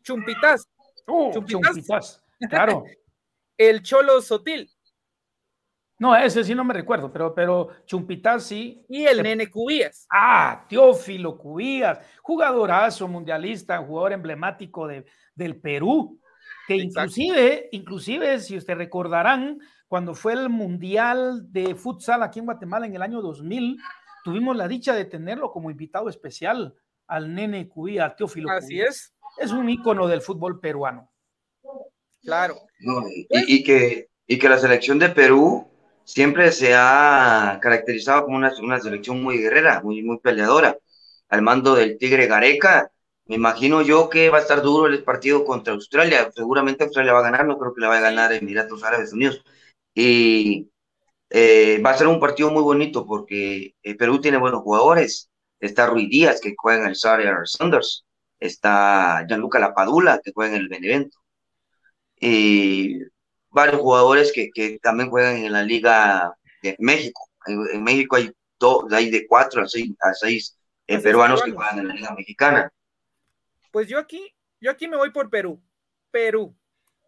[0.05, 0.69] Chumpitas.
[1.07, 1.75] Uh, Chumpitas.
[1.75, 2.23] Chumpitas.
[2.49, 2.83] Claro.
[3.57, 4.69] el Cholo Sotil.
[5.97, 8.85] No, ese sí no me recuerdo, pero, pero Chumpitas sí.
[8.89, 10.05] Y el Nene Cubías.
[10.11, 16.19] Ah, Teófilo Cubías, jugadorazo mundialista, jugador emblemático de, del Perú,
[16.67, 22.85] que inclusive, inclusive, si ustedes recordarán, cuando fue el Mundial de Futsal aquí en Guatemala
[22.85, 23.79] en el año 2000,
[24.25, 26.75] tuvimos la dicha de tenerlo como invitado especial
[27.07, 29.14] al nene Cuí, al Teófilo Así es.
[29.38, 31.12] Es un ícono del fútbol peruano.
[32.24, 32.56] Claro.
[33.48, 35.67] y, que, y que la selección de Perú
[36.04, 40.78] siempre se ha caracterizado como una, una selección muy guerrera, muy, muy peleadora.
[41.30, 42.91] Al mando del Tigre Gareca,
[43.28, 46.30] me imagino yo que va a estar duro el partido contra Australia.
[46.34, 49.43] Seguramente Australia va a ganar, no creo que le vaya a ganar Emiratos Árabes Unidos.
[49.93, 50.69] Y
[51.32, 55.30] eh, va a ser un partido muy bonito porque eh, Perú tiene buenos jugadores.
[55.60, 58.06] Está Rui Díaz, que juega en el Sarrier Sanders.
[58.45, 61.17] Está Gianluca Lapadula, que juega en el Benevento.
[62.19, 62.99] Y
[63.49, 67.29] varios jugadores que, que también juegan en la Liga de México.
[67.45, 68.31] En, México hay,
[68.91, 72.71] hay de cuatro a seis, a seis eh, peruanos que juegan en la Liga Mexicana.
[73.71, 75.62] Pues yo aquí, yo aquí me voy por Perú.
[76.12, 76.55] Perú.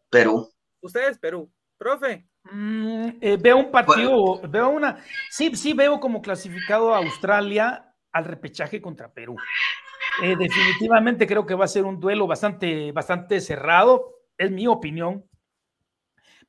[0.10, 0.50] Perú.
[0.82, 1.52] Ustedes, Perú.
[1.78, 2.28] Profe.
[2.43, 5.04] Mm, eh, veo un partido, veo una.
[5.30, 9.36] Sí, sí, veo como clasificado a Australia al repechaje contra Perú.
[10.23, 15.27] Eh, definitivamente creo que va a ser un duelo bastante, bastante cerrado, es mi opinión.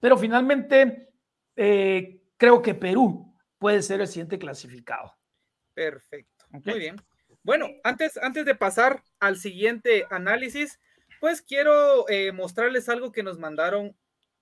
[0.00, 1.11] Pero finalmente
[1.57, 5.14] eh, creo que Perú puede ser el siguiente clasificado.
[5.74, 6.46] Perfecto.
[6.50, 6.96] Muy bien.
[7.42, 10.81] Bueno, antes, antes de pasar al siguiente análisis,
[11.20, 13.96] pues quiero eh, mostrarles algo que nos mandaron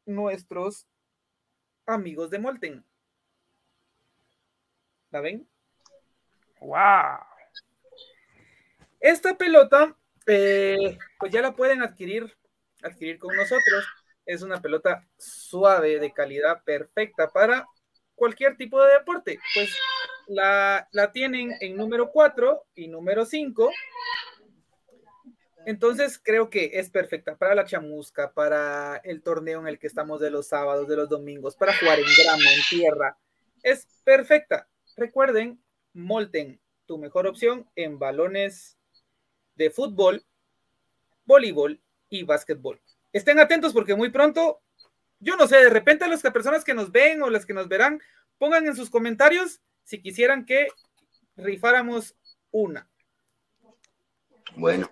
[0.04, 0.86] nuestros
[1.86, 2.84] amigos de Molten.
[5.10, 5.48] ¿La ven?
[6.60, 7.35] ¡Wow!
[9.00, 12.36] Esta pelota, eh, pues ya la pueden adquirir,
[12.82, 13.86] adquirir con nosotros.
[14.24, 17.66] Es una pelota suave, de calidad perfecta para
[18.14, 19.38] cualquier tipo de deporte.
[19.54, 19.70] Pues
[20.26, 23.70] la, tienen en número 4 y número 5.
[25.66, 30.20] Entonces creo que es perfecta para la chamusca, para el torneo en el que estamos
[30.20, 33.18] de los sábados, de los domingos, para jugar en grama, en tierra.
[33.62, 34.68] Es perfecta.
[34.96, 35.60] Recuerden,
[35.92, 38.78] Molten, tu mejor opción en balones
[39.56, 40.24] de fútbol,
[41.24, 42.80] voleibol y básquetbol.
[43.12, 44.62] Estén atentos porque muy pronto,
[45.18, 48.00] yo no sé, de repente las personas que nos ven o las que nos verán,
[48.38, 50.68] pongan en sus comentarios si quisieran que
[51.36, 52.14] rifáramos
[52.50, 52.88] una.
[54.56, 54.90] Bueno.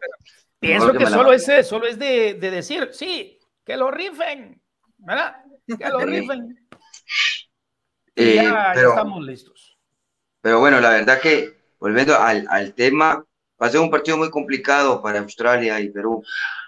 [0.59, 4.63] Pienso que solo es, solo es de, decir, sí, que lo rifen,
[4.97, 5.37] ¿verdad?
[5.67, 6.69] Que lo rifen.
[8.17, 9.79] Eh, ya, estamos listos.
[10.41, 13.27] Pero bueno, la verdad que, volviendo al, al tema,
[13.65, 16.23] va a ser un partido muy complicado para Australia y Perú.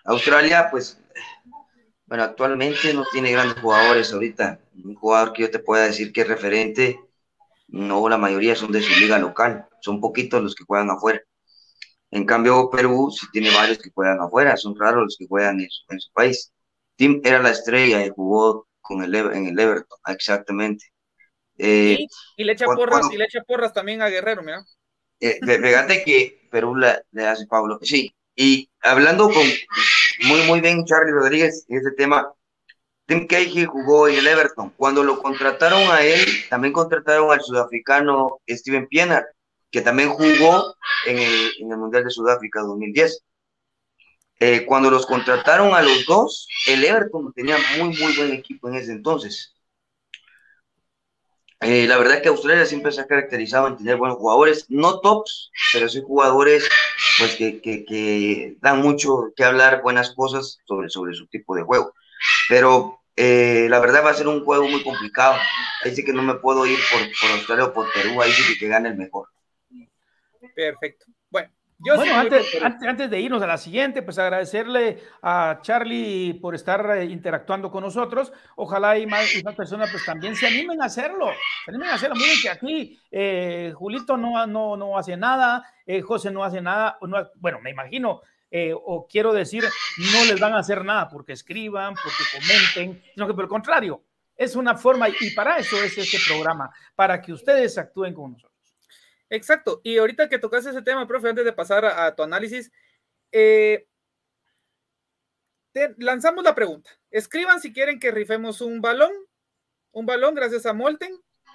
[0.06, 0.98] Australia, pues,
[2.06, 4.58] bueno, actualmente no tiene grandes jugadores ahorita.
[4.82, 6.98] Un jugador que yo te pueda decir que es referente
[7.68, 11.20] no, la mayoría son de su liga local, son poquitos los que juegan afuera.
[12.10, 16.00] En cambio, Perú sí tiene varios que juegan afuera, son raros los que juegan en
[16.00, 16.52] su, país.
[16.94, 20.86] Tim era la estrella y jugó con el, en el Everton, exactamente.
[21.58, 22.06] Eh,
[22.36, 24.64] y, le echa porras, y le echa porras también a Guerrero, mira.
[25.18, 27.78] Eh, fíjate que Perú le, hace Pablo.
[27.82, 29.44] Sí, y hablando con
[30.26, 32.32] muy, muy bien Charlie Rodríguez en este tema,
[33.04, 34.70] Tim Cahill jugó en el Everton.
[34.70, 39.26] Cuando lo contrataron a él, también contrataron al sudafricano Steven Pienaar,
[39.70, 43.22] que también jugó en el, Mundial de Sudáfrica 2010.
[44.40, 48.76] Eh, cuando los contrataron a los dos, el Everton tenía muy, muy buen equipo en
[48.76, 49.55] ese entonces.
[51.60, 55.50] Eh, la verdad que Australia siempre se ha caracterizado en tener buenos jugadores, no tops,
[55.72, 56.68] pero sí jugadores
[57.18, 61.94] pues, que, que, dan mucho que hablar, buenas cosas sobre, sobre su tipo de juego.
[62.48, 65.36] Pero eh, la verdad va a ser un juego muy complicado.
[65.82, 68.58] Ahí sí que no me puedo ir por, por Australia o por Perú, ahí sí
[68.58, 69.28] que gane el mejor.
[70.54, 71.06] Perfecto.
[71.78, 76.96] Yo bueno antes, antes, de irnos a la siguiente, pues agradecerle a Charlie por estar
[76.96, 78.32] eh, interactuando con nosotros.
[78.56, 81.28] Ojalá y más, personas pues también se animen a hacerlo.
[81.64, 82.16] Se animen a hacerlo.
[82.16, 85.64] Miren que aquí eh, Julito no, no, no hace nada,
[86.04, 86.98] José no hace nada.
[87.02, 89.64] No, bueno, me imagino eh, o quiero decir,
[89.98, 94.04] no les van a hacer nada porque escriban, porque comenten, sino que por el contrario,
[94.36, 98.55] es una forma y para eso es este programa, para que ustedes actúen con nosotros.
[99.30, 99.80] Exacto.
[99.82, 102.70] Y ahorita que tocas ese tema, profe, antes de pasar a, tu análisis,
[103.32, 103.86] eh,
[105.98, 106.90] lanzamos la pregunta.
[107.10, 109.12] Escriban si quieren que rifemos un balón,
[109.92, 111.12] un balón gracias a Molten.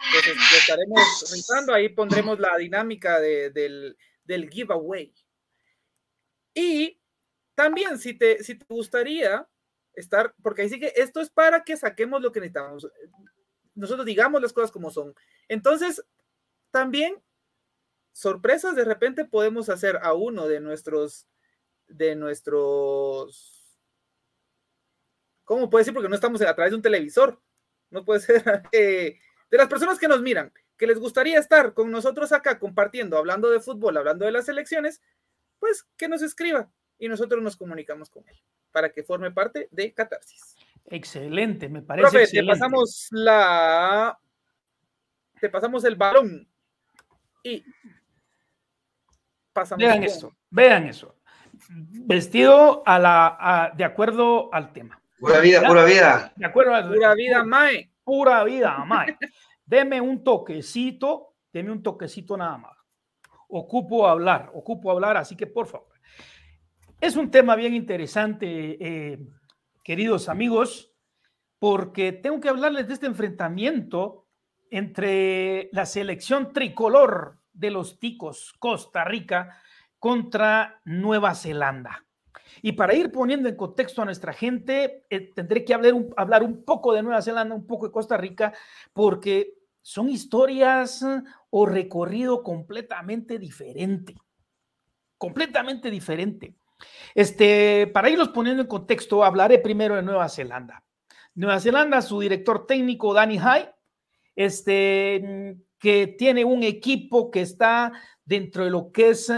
[0.08, 1.74] Entonces, estaremos rifando.
[1.74, 5.14] Ahí pondremos la dinámica del, del giveaway.
[6.54, 7.00] Y
[7.56, 9.48] también, si te, si te gustaría
[9.94, 12.88] estar, porque ahí sí que esto es para que saquemos lo que necesitamos.
[13.76, 15.14] Nosotros digamos las cosas como son.
[15.48, 16.04] Entonces,
[16.72, 17.22] también,
[18.12, 21.28] sorpresas, de repente podemos hacer a uno de nuestros,
[21.88, 23.80] de nuestros,
[25.44, 25.94] ¿cómo puede ser?
[25.94, 27.42] Porque no estamos a través de un televisor.
[27.90, 29.20] No puede ser eh,
[29.50, 33.50] de las personas que nos miran, que les gustaría estar con nosotros acá compartiendo, hablando
[33.50, 35.02] de fútbol, hablando de las elecciones,
[35.60, 39.94] pues que nos escriba y nosotros nos comunicamos con él para que forme parte de
[39.94, 40.56] Catarsis.
[40.86, 42.04] Excelente, me parece.
[42.04, 42.54] Profe, excelente.
[42.54, 44.20] te pasamos la.
[45.40, 46.48] Te pasamos el balón.
[47.44, 47.64] Y
[49.54, 49.84] pasamos.
[49.86, 51.16] Vean eso, vean eso.
[51.70, 55.02] Vestido a la, de acuerdo al tema.
[55.20, 56.34] Pura vida, pura vida.
[56.36, 57.92] De acuerdo a, Pura vida, Mae.
[58.04, 59.18] Pura vida, Mae.
[59.66, 62.78] Deme un toquecito, deme un toquecito nada más.
[63.50, 65.90] Ocupo hablar, ocupo hablar, así que por favor.
[67.00, 69.20] Es un tema bien interesante, eh,
[69.84, 70.94] queridos amigos,
[71.60, 74.28] porque tengo que hablarles de este enfrentamiento
[74.72, 79.58] entre la selección tricolor de los ticos Costa Rica
[80.00, 82.06] contra Nueva Zelanda.
[82.62, 86.44] Y para ir poniendo en contexto a nuestra gente, eh, tendré que hablar un, hablar
[86.44, 88.54] un poco de Nueva Zelanda, un poco de Costa Rica,
[88.94, 91.06] porque son historias
[91.50, 94.16] o recorrido completamente diferente.
[95.18, 96.56] Completamente diferente.
[97.14, 100.84] Este, para irlos poniendo en contexto, hablaré primero de Nueva Zelanda.
[101.36, 103.74] Nueva Zelanda, su director técnico, Danny High,
[104.36, 107.92] este, que tiene un equipo que está
[108.24, 109.34] dentro de lo que es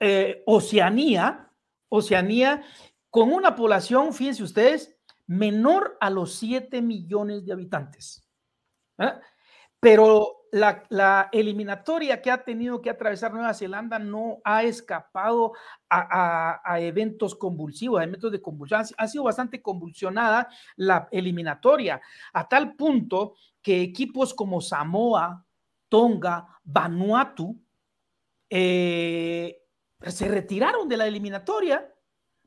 [0.00, 1.52] eh, Oceanía,
[1.90, 2.62] Oceanía,
[3.10, 4.96] con una población, fíjense ustedes,
[5.26, 8.26] menor a los 7 millones de habitantes.
[8.98, 9.20] ¿ah?
[9.78, 15.52] Pero la, eliminatoria que ha tenido que atravesar Nueva Zelanda no ha escapado
[15.90, 18.82] a, eventos convulsivos, a eventos de convulsión.
[18.96, 22.00] Ha, sido bastante convulsionada la eliminatoria,
[22.32, 25.44] a tal punto que equipos como Samoa,
[25.90, 27.60] Tonga, Vanuatu,
[28.48, 29.58] eh,
[30.06, 31.92] se retiraron de la eliminatoria.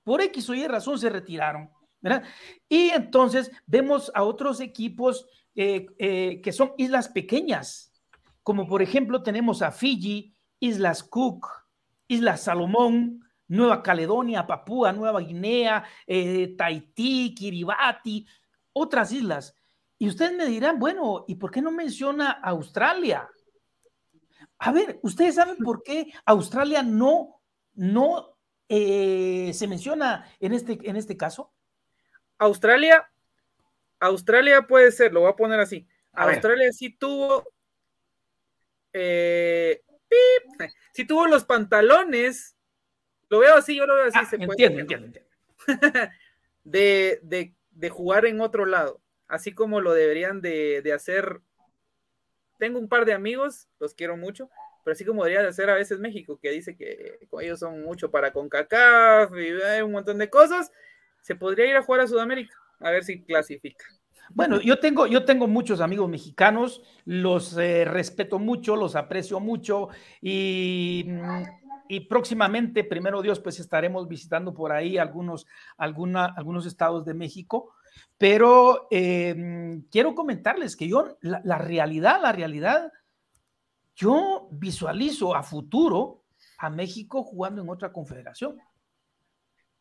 [0.03, 1.69] Por X o Y razón se retiraron.
[2.67, 7.93] Y entonces vemos a otros equipos eh, eh, que son islas pequeñas,
[8.41, 11.47] como por ejemplo tenemos a Fiji, Islas Cook,
[12.07, 15.85] Islas Salomón, Nueva Caledonia, Papúa, Nueva Guinea,
[16.57, 18.25] Tahití, Kiribati,
[18.73, 19.55] otras islas.
[20.03, 23.29] Y ustedes me dirán, bueno, ¿y por qué no menciona Australia?
[24.57, 27.41] A ver, ¿ustedes saben por qué Australia no,
[27.75, 28.37] no
[28.67, 31.53] eh, se menciona en este, en este caso?
[32.37, 33.09] Australia,
[34.01, 35.87] Australia puede ser, lo voy a poner así.
[36.11, 37.45] Australia sí tuvo
[38.91, 39.83] eh,
[40.91, 42.57] si tuvo los pantalones,
[43.29, 44.19] lo veo así, yo lo veo así.
[44.19, 45.19] Ah, entiendo, entiendo,
[46.65, 47.21] De,
[47.71, 49.01] de, jugar en otro lado,
[49.33, 51.41] así como lo deberían de, hacer.
[52.59, 54.47] Tengo un par de amigos, los quiero mucho,
[54.83, 58.11] pero así como debería de hacer a veces México, que dice que ellos son mucho
[58.11, 60.71] para CONCACAF y un montón de cosas,
[61.21, 63.85] se podría ir a jugar a Sudamérica, a ver si clasifica.
[64.29, 69.89] Bueno, yo tengo, yo tengo muchos amigos mexicanos, los eh, respeto mucho, los aprecio mucho
[70.21, 71.07] y,
[71.89, 77.73] y, próximamente, primero Dios, pues estaremos visitando por ahí algunos, alguna, algunos estados de México.
[78.17, 82.91] Pero em, quiero comentarles que yo, la, la realidad, la realidad,
[83.95, 86.23] yo visualizo a futuro
[86.57, 88.57] a México jugando en otra confederación.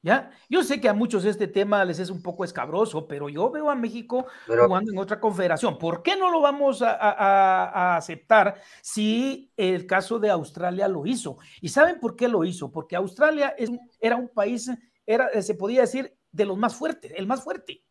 [0.05, 0.33] ¿Ya?
[0.51, 3.71] Yo sé que a muchos este tema les es un poco escabroso, pero yo veo
[3.71, 5.79] a México jugando en otra confederación.
[5.79, 11.39] ¿Por qué no lo vamos a, aceptar si el caso de Australia lo hizo?
[11.61, 12.73] ¿Y saben por qué lo hizo?
[12.73, 13.71] Porque Australia es,
[14.01, 14.69] era un país,
[15.07, 17.85] era, se podía decir, de los más fuertes, el más fuerte.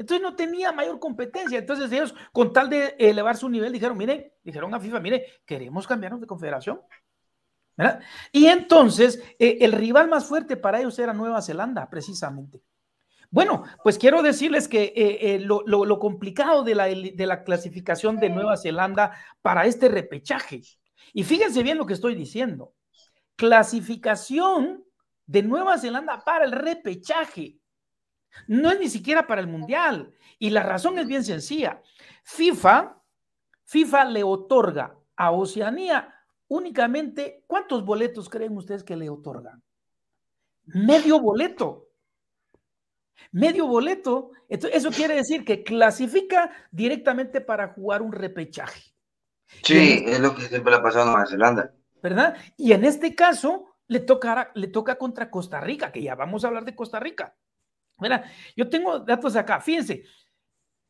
[0.00, 1.58] Entonces no tenía mayor competencia.
[1.58, 5.86] Entonces ellos, con tal de elevar su nivel, dijeron, miren, dijeron a FIFA, mire, queremos
[5.86, 6.80] cambiarnos de confederación.
[8.32, 12.62] Y entonces, eh, el rival más fuerte para ellos era Nueva Zelanda, precisamente.
[13.30, 18.30] Bueno, pues quiero decirles que eh, eh, lo, complicado de la, de la clasificación de
[18.30, 20.62] Nueva Zelanda para este repechaje,
[21.12, 22.72] y fíjense bien lo que estoy diciendo,
[23.36, 24.82] clasificación
[25.26, 27.59] de Nueva Zelanda para el repechaje,
[28.46, 31.82] no es ni siquiera para el Mundial, y la razón es bien sencilla.
[32.22, 32.96] FIFA,
[33.64, 36.14] FIFA le otorga a Oceanía
[36.48, 39.62] únicamente, ¿cuántos boletos creen ustedes que le otorgan?
[40.66, 41.88] Medio boleto.
[43.32, 44.32] Medio boleto.
[44.48, 48.82] eso quiere decir que clasifica directamente para jugar un repechaje.
[49.62, 51.74] Sí, es lo que siempre le ha pasado a Nueva Zelanda.
[52.02, 52.36] ¿Verdad?
[52.56, 56.48] Y en este caso le, tocará, le toca contra Costa Rica, que ya vamos a
[56.48, 57.36] hablar de Costa Rica.
[58.00, 58.24] Mira,
[58.56, 59.60] yo tengo datos acá.
[59.60, 60.04] Fíjense,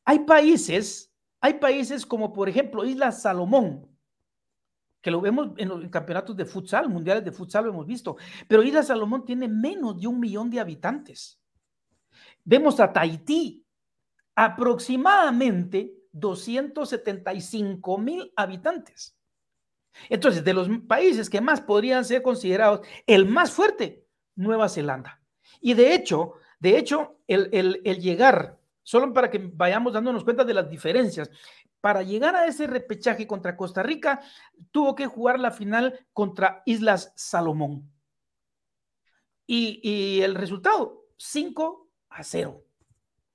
[0.04, 3.88] hay países, hay países como por ejemplo Isla Salomón,
[5.00, 8.62] que lo vemos en los campeonatos de futsal, mundiales de futsal lo hemos visto, pero
[8.62, 11.40] Isla Salomón tiene menos de un millón de habitantes.
[12.44, 13.64] Vemos a Tahití,
[14.34, 19.16] aproximadamente 275 mil habitantes.
[20.08, 24.06] Entonces, de los países que más podrían ser considerados el más fuerte,
[24.36, 25.20] Nueva Zelanda.
[25.60, 27.48] Y de hecho, de hecho, el,
[27.84, 31.30] el llegar solo para que vayamos dándonos cuenta de las diferencias.
[31.80, 34.20] Para llegar a ese repechaje contra Costa Rica,
[34.72, 37.88] tuvo que jugar la final contra Islas Salomón.
[39.46, 42.64] Y, el resultado, 5 a 0.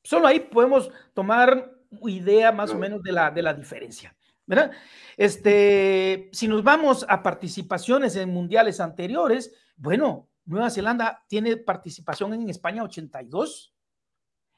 [0.03, 1.73] Solo ahí podemos tomar
[2.03, 4.15] idea más o menos de la, de la diferencia.
[4.45, 4.71] ¿verdad?
[5.17, 12.49] Este, si nos vamos a participaciones en mundiales anteriores, bueno, Nueva Zelanda tiene participación en
[12.49, 13.73] España 82,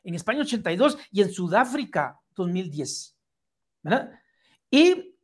[0.03, 3.17] en España 82 y en Sudáfrica 2010.
[3.83, 4.11] ¿verdad?
[4.69, 5.17] Y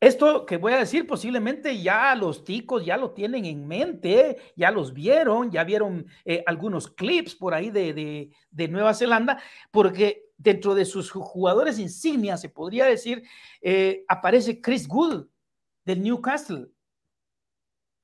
[0.00, 4.70] esto que voy a decir, posiblemente ya los ticos ya lo tienen en mente, ya
[4.70, 8.30] los vieron, ya vieron eh, algunos clips por ahí de,
[8.68, 13.24] Nueva Zelanda, porque dentro de sus jugadores insignias, se podría decir,
[13.60, 15.28] eh, aparece Chris Gould
[15.84, 16.68] del Newcastle.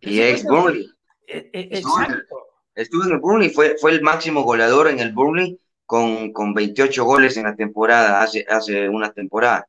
[0.00, 0.93] Y ex Burnley.
[1.26, 2.36] Eh, exacto.
[2.74, 7.04] Estuvo en el Burnley, fue, fue el máximo goleador en el Burnley con, con 28
[7.04, 9.68] goles en la temporada, hace, hace una temporada.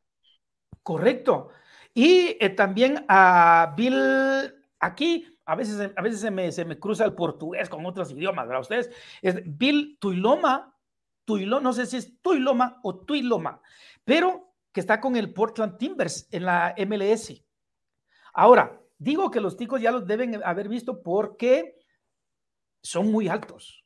[0.81, 1.49] Correcto.
[1.93, 7.05] Y eh, también a Bill, aquí a veces, a veces se, me, se me cruza
[7.05, 8.61] el portugués con otros idiomas, ¿verdad?
[8.61, 8.89] Ustedes,
[9.21, 10.75] es Bill Tuiloma,
[11.23, 13.61] Tuiloma, no sé si es Tuiloma o Tuiloma,
[14.03, 17.33] pero que está con el Portland Timbers en la MLS.
[18.33, 21.77] Ahora, digo que los ticos ya los deben haber visto porque
[22.81, 23.83] son muy altos,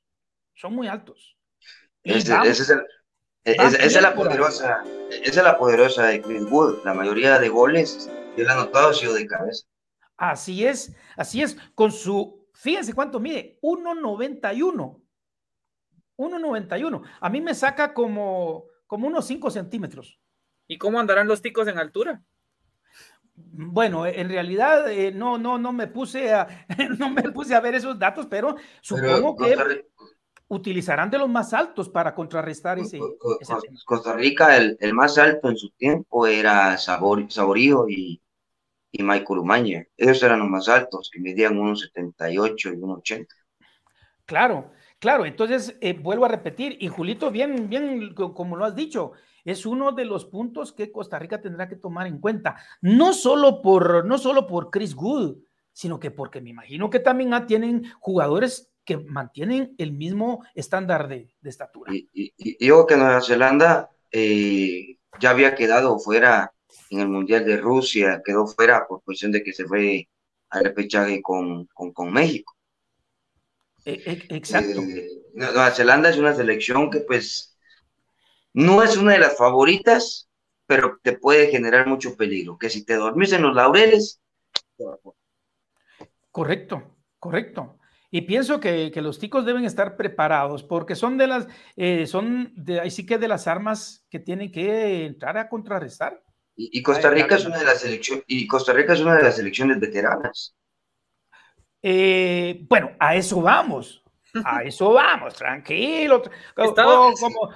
[0.54, 1.38] son muy altos.
[2.04, 2.44] esa
[3.44, 6.84] es la poderosa, esa es la poderosa de Chris Wood.
[6.84, 9.66] La mayoría de goles que él ha anotado ha sido de cabeza.
[10.18, 11.58] Así es, así es.
[11.76, 15.02] Con su, fíjense cuánto mide, 1.91.
[16.18, 17.02] 1.91.
[17.22, 20.20] A mí me saca como, como unos 5 centímetros.
[20.68, 22.22] ¿Y cómo andarán los ticos en altura?
[23.52, 26.66] Bueno, en realidad eh, no, no, no me puse a,
[26.98, 29.86] no me puse a ver esos datos, pero supongo que
[30.50, 33.00] utilizarán de los más altos para contrarrestar ese.
[33.86, 38.22] Costa Rica, el, más alto en su tiempo era Sabor, Saborío y,
[38.92, 39.86] y Michael Umaña.
[39.96, 43.36] Ellos eran los más altos, que medían unos 78 y unos 80.
[44.26, 45.26] Claro, claro.
[45.26, 49.14] Entonces, eh, vuelvo a repetir, y Julito, bien, bien, como lo has dicho,
[49.46, 52.58] es uno de los puntos que Costa Rica tendrá que tomar en cuenta.
[52.82, 55.38] No solo por, no solo por Chris Good,
[55.74, 61.36] sino que porque me imagino que también tienen jugadores que mantienen el mismo estándar de,
[61.44, 61.94] estatura.
[61.94, 66.52] Y, digo que Nueva Zelanda eh, ya había quedado fuera
[66.90, 70.10] en el Mundial de Rusia, quedó fuera por cuestión de que se fue
[70.50, 72.56] al repechaje con, con, México.
[73.86, 74.82] E, e, exacto.
[74.82, 77.58] Eh, Nueva Zelanda es una selección que pues
[78.54, 80.30] no es una de las favoritas,
[80.66, 84.22] pero te puede generar mucho peligro, que si te dormís en los laureles...
[86.32, 87.80] Correcto, correcto.
[88.12, 92.80] Y pienso que, los ticos deben estar preparados porque son de las, eh, son de,
[92.80, 96.24] ahí sí que de las armas que tienen que entrar a contrarrestar.
[96.56, 99.38] Y, Costa Rica es una de las selecciones, y Costa Rica es una de las
[99.38, 100.56] selecciones veteranas.
[101.82, 104.04] Eh, bueno, a eso vamos.
[104.44, 106.22] A eso vamos, tranquilo.
[106.56, 107.14] Como,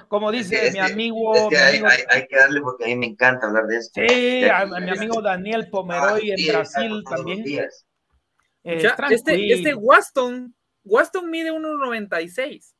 [0.08, 1.32] como, dice mi amigo.
[1.34, 4.00] hay, que darle porque a mí me encanta hablar de esto.
[4.06, 7.44] Sí, a, mi amigo Daniel Pomeroy en Brasil también.
[8.64, 10.54] Eh, este, este Waston,
[10.84, 12.72] Waston mide 1,96.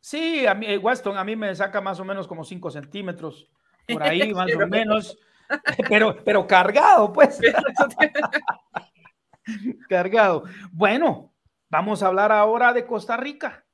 [0.00, 3.50] Sí, a mí, eh, Waston a mí me saca más o menos como 5 centímetros,
[3.88, 5.18] por ahí más o menos,
[5.88, 7.40] pero, pero cargado, pues.
[9.88, 10.44] cargado.
[10.70, 11.33] Bueno,
[11.78, 13.66] vamos a hablar ahora de Costa Rica.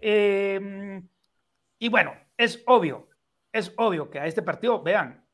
[0.00, 1.08] Em,
[1.78, 3.08] y bueno, es obvio,
[3.52, 5.26] es obvio que a este partido, vean,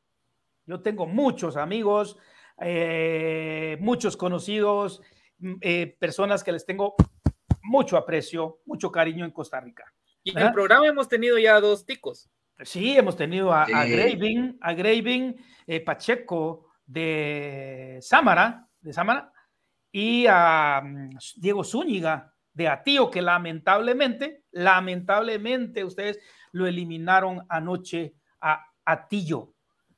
[0.64, 2.18] yo tengo muchos amigos
[2.60, 5.02] eh, muchos conocidos,
[5.38, 6.94] mm, eh, personas que les tengo
[7.62, 9.84] mucho aprecio, mucho cariño en Costa Rica.
[10.22, 12.30] Y en el programa hemos tenido ya dos ticos.
[12.62, 15.36] Sí, hemos tenido a, Graving, a Graving
[15.66, 19.32] eh, Pacheco de Samara, de Samara,
[19.92, 26.18] y a mm, Diego Zúñiga de Atío, que lamentablemente, lamentablemente ustedes
[26.52, 29.54] lo eliminaron anoche a Atillo.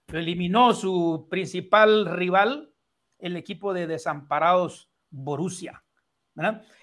[0.08, 2.70] Lo eliminó su principal rival,
[3.18, 5.82] el equipo de desamparados Borussia.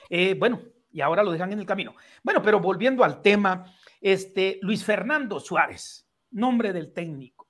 [0.09, 1.95] Eh, bueno, y ahora lo dejan en el camino.
[2.24, 3.66] Bueno, pero volviendo al tema,
[3.99, 7.49] este, Luis Fernando Suárez, nombre del técnico.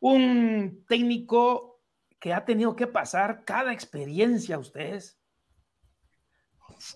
[0.00, 1.75] Un técnico
[2.18, 5.18] que ha tenido que pasar cada experiencia ustedes.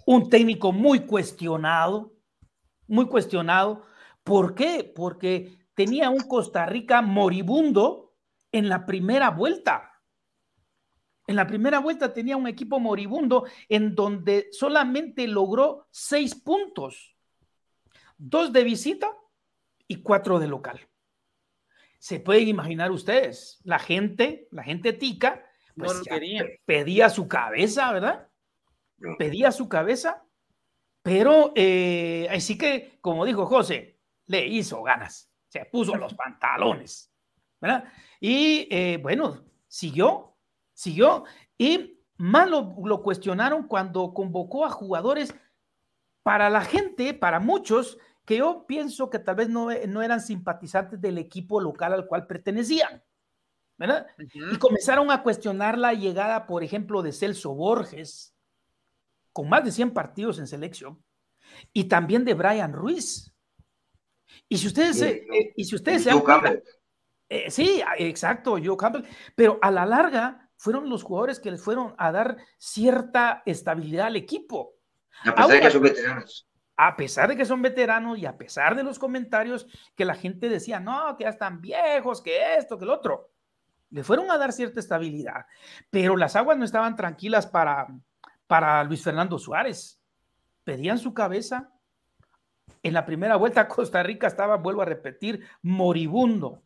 [0.06, 2.12] Un técnico muy cuestionado,
[2.86, 3.84] muy cuestionado.
[4.24, 4.92] ¿Por qué?
[4.94, 8.14] Porque tenía un Costa Rica moribundo
[8.52, 9.90] en la primera vuelta.
[11.26, 17.14] En la primera vuelta tenía un equipo moribundo en donde solamente logró seis puntos,
[18.18, 19.08] dos de visita
[19.86, 20.89] y cuatro de local.
[22.00, 25.44] Se pueden imaginar ustedes, la gente, la gente tica,
[25.76, 26.02] pues
[26.64, 28.28] pedía su cabeza, ¿verdad?
[29.18, 30.24] Pedía su cabeza,
[31.02, 37.12] pero eh, así que, como dijo José, le hizo ganas, se puso los pantalones,
[37.60, 37.84] ¿verdad?
[38.18, 40.36] Y eh, bueno, siguió,
[40.72, 41.24] siguió,
[41.58, 45.34] y más lo, cuestionaron cuando convocó a jugadores
[46.22, 47.98] para la gente, para muchos,
[48.30, 52.28] que yo pienso que tal vez no, no eran simpatizantes del equipo local al cual
[52.28, 53.02] pertenecían.
[53.76, 54.06] ¿verdad?
[54.18, 58.36] Y comenzaron a cuestionar la llegada, por ejemplo, de Celso Borges,
[59.32, 61.02] con más de 100 partidos en selección,
[61.72, 63.34] y también de Brian Ruiz.
[64.48, 65.26] Y si ustedes, eh,
[65.56, 66.10] y si ustedes se
[67.30, 71.96] eh, sí, exacto, Joe Campbell, pero a la larga fueron los jugadores que les fueron
[71.98, 74.74] a dar cierta estabilidad al equipo.
[75.24, 76.49] A pesar de que son veteranos.
[76.82, 80.48] A pesar de que son veteranos y a pesar de los comentarios que la gente
[80.48, 83.28] decía, no, que ya están viejos, que esto, que el otro.
[83.90, 85.44] Le fueron a dar cierta estabilidad,
[85.90, 87.86] pero las aguas no estaban tranquilas para,
[88.46, 90.00] para Luis Fernando Suárez.
[90.64, 91.70] Pedían su cabeza.
[92.82, 96.62] En la primera vuelta Costa Rica estaba, vuelvo a repetir, moribundo.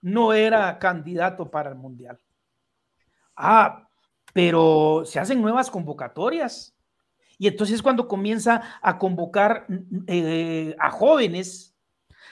[0.00, 2.18] No era candidato para el Mundial.
[3.36, 3.86] Ah,
[4.32, 6.74] pero se hacen nuevas convocatorias.
[7.40, 9.66] Y entonces cuando comienza a convocar
[10.06, 11.74] eh, a jóvenes,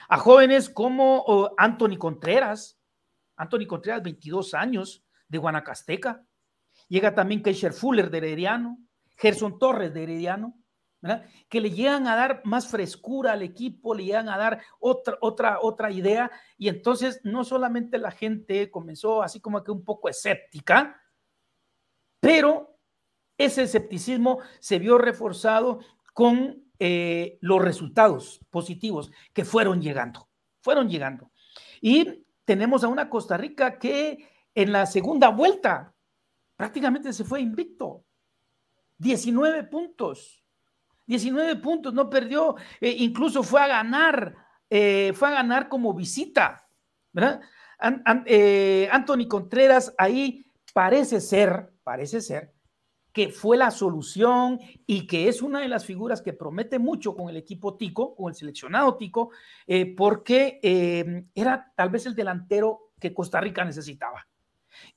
[0.07, 2.79] a jóvenes como Anthony Contreras,
[3.35, 6.27] Anthony Contreras, 22 años, de Guanacasteca.
[6.89, 8.79] Llega también Keisher Fuller de Herediano,
[9.17, 10.55] Gerson Torres de Herediano,
[11.49, 15.59] que le llegan a dar más frescura al equipo, le llegan a dar otra, otra,
[15.63, 16.31] otra idea.
[16.59, 21.01] Y entonces no solamente la gente comenzó así como que un poco escéptica,
[22.21, 22.78] pero
[23.39, 25.78] ese escepticismo se vio reforzado
[26.12, 30.28] con eh, los resultados positivos que fueron llegando,
[30.61, 31.30] fueron llegando.
[31.80, 35.95] Y tenemos a una Costa Rica que en la segunda vuelta
[36.57, 38.05] prácticamente se fue invicto.
[38.99, 40.45] 19 puntos.
[41.07, 44.34] 19 puntos, no perdió, eh, incluso fue a ganar,
[44.68, 46.68] eh, fue a ganar como visita,
[47.12, 47.41] ¿verdad?
[47.78, 52.53] Anthony Contreras ahí parece ser, parece ser
[53.19, 57.29] que fue la solución y que es una de las figuras que promete mucho con
[57.29, 59.33] el equipo Tico, con el seleccionado Tico,
[59.66, 64.29] eh, porque eh, era tal vez el delantero que Costa Rica necesitaba.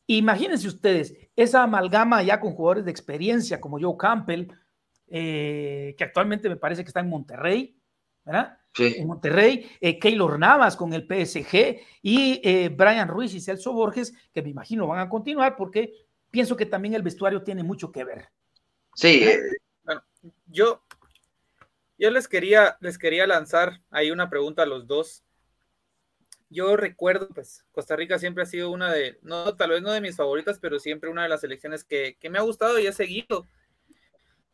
[0.06, 4.50] Imagínense ustedes esa amalgama ya con jugadores de experiencia como Joe Campbell,
[5.08, 7.76] eh, que actualmente me parece que está en Monterrey,
[8.24, 8.56] ¿verdad?
[8.72, 8.98] Sí.
[9.00, 9.68] En Monterrey,
[10.00, 15.00] Keylor Navas con el PSG y Brian Ruiz y Celso Borges, que me imagino van
[15.00, 15.92] a continuar porque
[16.32, 18.30] pienso que también el vestuario tiene mucho que ver.
[18.96, 19.24] Sí.
[19.24, 19.40] Eh,
[19.84, 20.04] bueno,
[20.48, 20.84] yo,
[21.98, 25.24] yo les quería, les quería lanzar ahí una pregunta a los dos.
[26.50, 30.02] Yo recuerdo, pues, Costa Rica siempre ha sido una de, no, tal vez no de
[30.02, 33.48] mis favoritas, pero siempre una de las selecciones que, me ha gustado y he seguido.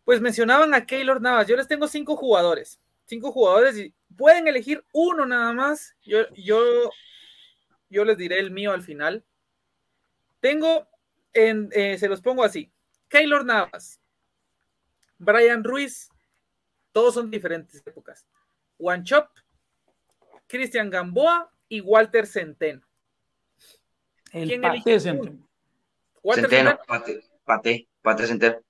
[0.03, 1.47] Pues mencionaban a Keylor Navas.
[1.47, 5.95] Yo les tengo cinco jugadores, cinco jugadores y pueden elegir uno nada más.
[6.01, 6.91] Yo, yo,
[7.89, 9.25] yo les diré el mío al final.
[10.39, 10.87] Tengo
[11.37, 12.71] eh, se los pongo así.
[13.07, 14.01] Keylor Navas,
[15.17, 16.09] Brian Ruiz,
[16.91, 18.25] todos son diferentes épocas.
[18.77, 19.29] One Chop,
[20.47, 22.81] Cristian Gamboa y Walter Centeno.
[24.31, 25.47] El ¿Quién Pate Centeno.
[26.21, 28.61] Walter Centeno, Pate, Pate, Pate Centeno.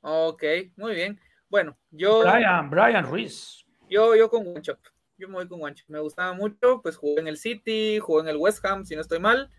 [0.00, 0.42] Ok,
[0.76, 1.20] muy bien.
[1.48, 2.20] Bueno, yo.
[2.22, 3.66] Brian, Brian Ruiz.
[3.88, 4.78] Yo, yo con One Chop.
[5.18, 5.90] Yo me voy con One Chop.
[5.90, 9.02] Me gustaba mucho, pues jugué en el City, jugué en el West Ham, si no
[9.02, 9.50] estoy mal.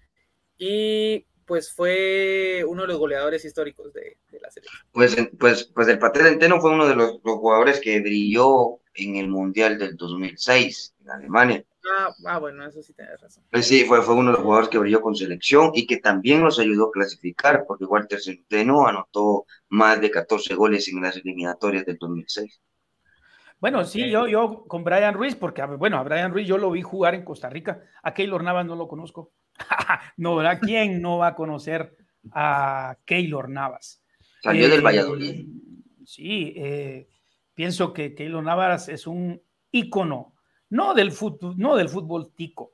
[0.58, 4.82] Y pues fue uno de los goleadores históricos de, la selección.
[4.92, 9.28] Pues, pues, pues el Pater Enteno fue uno de los, jugadores que brilló en el
[9.28, 11.66] Mundial del 2006 en Alemania.
[11.84, 13.44] Ah, ah, bueno, eso sí tienes razón.
[13.50, 16.42] Pues sí, fue, fue uno de los jugadores que brilló con selección y que también
[16.42, 21.86] nos ayudó a clasificar, porque Walter Centeno anotó más de 14 goles en las eliminatorias
[21.86, 22.62] del 2006.
[23.60, 26.82] Bueno, sí, yo, yo con Brian Ruiz, porque bueno, a Brian Ruiz yo lo vi
[26.82, 29.32] jugar en Costa Rica, a Keylor Navas no lo conozco.
[30.18, 30.60] no, ¿verdad?
[30.62, 31.96] ¿Quién no va a conocer
[32.32, 34.02] a Keylor Navas?
[34.42, 35.48] Salió del eh, Valladolid.
[36.06, 37.08] Sí, eh,
[37.54, 39.42] pienso que Keylor Navas es un
[39.72, 40.36] ícono,
[40.70, 42.74] no del fútbol, no del fútbol tico,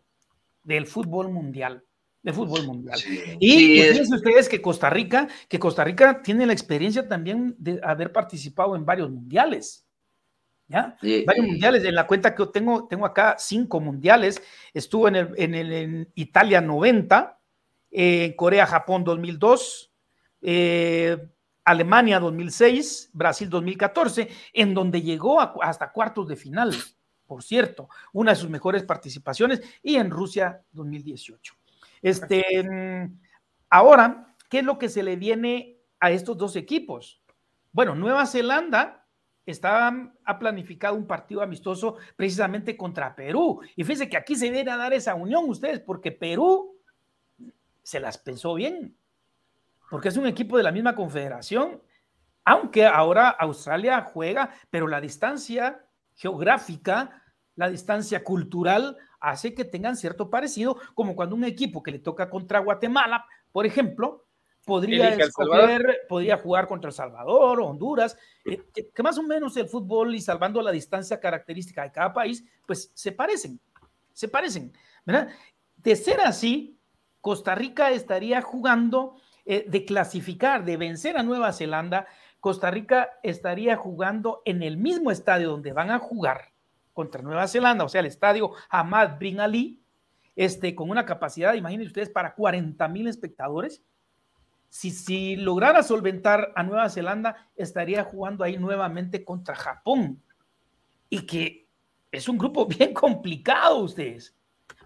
[0.63, 1.83] del fútbol mundial.
[2.21, 2.99] Del fútbol mundial.
[3.39, 8.11] y fíjense ustedes que Costa Rica, que Costa Rica tiene la experiencia también de haber
[8.11, 9.86] participado en varios mundiales.
[10.67, 10.97] ¿Ya?
[11.25, 14.41] Varios mundiales, en la cuenta que yo tengo, tengo acá cinco mundiales,
[14.73, 17.39] estuvo en, el, en, el, en Italia 90,
[17.91, 19.91] eh, Corea-Japón 2002,
[20.41, 21.17] eh,
[21.63, 26.75] Alemania 2006, Brasil 2014, en donde llegó hasta cuartos de final.
[27.27, 31.53] por cierto, una de sus mejores participaciones, y en Rusia 2018.
[32.01, 33.09] Este,
[33.69, 37.21] ahora, ¿qué es lo que se le viene a estos dos equipos?
[37.71, 39.06] Bueno, Nueva Zelanda
[39.51, 43.61] está, ha planificado un partido amistoso precisamente contra Perú.
[43.75, 46.75] Y fíjense que aquí se viene a dar esa unión ustedes, porque Perú
[47.81, 48.95] se las pensó bien,
[49.89, 51.81] porque es un equipo de la misma confederación,
[52.43, 55.85] aunque ahora Australia juega, pero la distancia
[56.15, 57.23] geográfica,
[57.55, 62.29] la distancia cultural hace que tengan cierto parecido, como cuando un equipo que le toca
[62.29, 64.26] contra Guatemala, por ejemplo,
[64.67, 68.61] podría escoger, podría jugar contra El Salvador, Honduras, eh,
[68.93, 72.91] que, más o menos el fútbol y salvando la distancia característica de cada país, pues
[72.93, 73.61] se parecen,
[74.11, 74.73] se parecen,
[75.05, 75.29] ¿verdad?
[75.77, 76.77] De ser así,
[77.21, 79.15] Costa Rica estaría jugando
[79.45, 82.05] eh, de clasificar, de vencer a Nueva Zelanda,
[82.41, 86.51] Costa Rica estaría jugando en el mismo estadio donde van a jugar
[86.91, 89.81] contra Nueva Zelanda, o sea, el estadio Ahmad Bin Ali,
[90.35, 93.81] este, con una capacidad, imagínense ustedes, para 40 mil espectadores
[94.69, 100.21] si, lograra solventar a Nueva Zelanda, estaría jugando ahí nuevamente contra Japón.
[101.09, 101.67] Y que
[102.11, 104.35] es un grupo bien complicado, ustedes.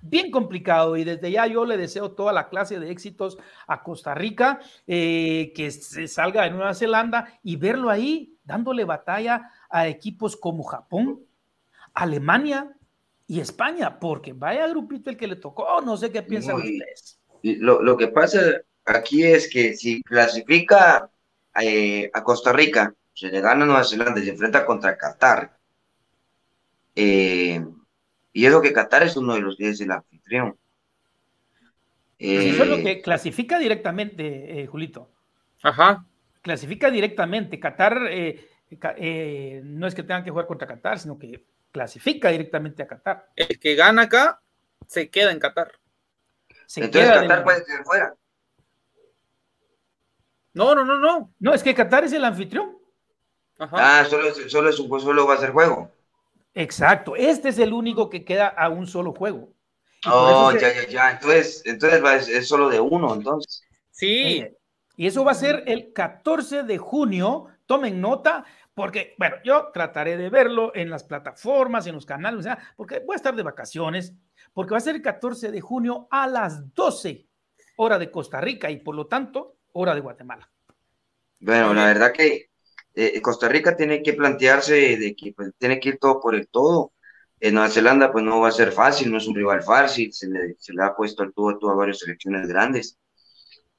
[0.02, 0.98] Bien complicado.
[0.98, 5.52] Y desde ya yo le deseo toda la clase de éxitos a Costa Rica, eh,
[5.56, 11.22] que se salga de Nueva Zelanda y verlo ahí dándole batalla a equipos como Japón,
[11.94, 12.76] Alemania
[13.28, 15.82] y España, porque vaya grupito el que le tocó.
[15.82, 17.20] No sé qué piensan ustedes.
[17.44, 18.40] Lo, lo que pasa
[18.86, 21.10] aquí es que si clasifica
[21.60, 25.58] eh, a Costa Rica, se le gana a Nueva Zelanda y se enfrenta contra Qatar,
[26.96, 27.64] eh,
[28.34, 30.58] y es lo que Qatar es uno de los 10 del anfitrión.
[32.18, 35.12] eso es lo eh, que clasifica directamente, Julito.
[35.64, 36.06] Ajá.
[36.42, 37.60] Clasifica directamente.
[37.60, 43.30] Qatar no es que tengan que jugar contra Qatar, sino que clasifica directamente a Qatar.
[43.36, 44.42] El que gana acá
[44.88, 45.72] se queda en Qatar.
[46.76, 48.16] Entonces Qatar puede quedar fuera.
[50.54, 51.34] No, no, no, no.
[51.40, 52.78] No, es que Qatar es el anfitrión.
[53.60, 55.92] Ah, solo, solo, solo va a ser juego.
[56.54, 57.16] Exacto.
[57.16, 59.54] Este es el único que queda a un solo juego.
[60.08, 61.12] Oh, ya, ya, ya.
[61.12, 63.64] Entonces, entonces es solo de uno, entonces.
[63.92, 64.40] Sí.
[64.40, 64.58] Eh,
[64.98, 67.48] y eso va a ser el 14 de junio.
[67.66, 68.44] Tomen nota,
[68.74, 73.00] porque, bueno, yo trataré de verlo en las plataformas, en los canales, o sea, porque
[73.00, 74.14] voy a estar de vacaciones,
[74.54, 77.28] porque va a ser el 14 de junio a las 12
[77.78, 80.50] hora de Costa Rica y por lo tanto hora de Guatemala.
[81.40, 82.50] Bueno, la verdad que
[82.94, 86.48] eh, Costa Rica tiene que plantearse de que pues, tiene que ir todo por el
[86.48, 86.94] todo.
[87.40, 90.28] En Nueva Zelanda pues no va a ser fácil, no es un rival fácil, se
[90.28, 92.98] le, se le ha puesto al todo, a varias selecciones grandes.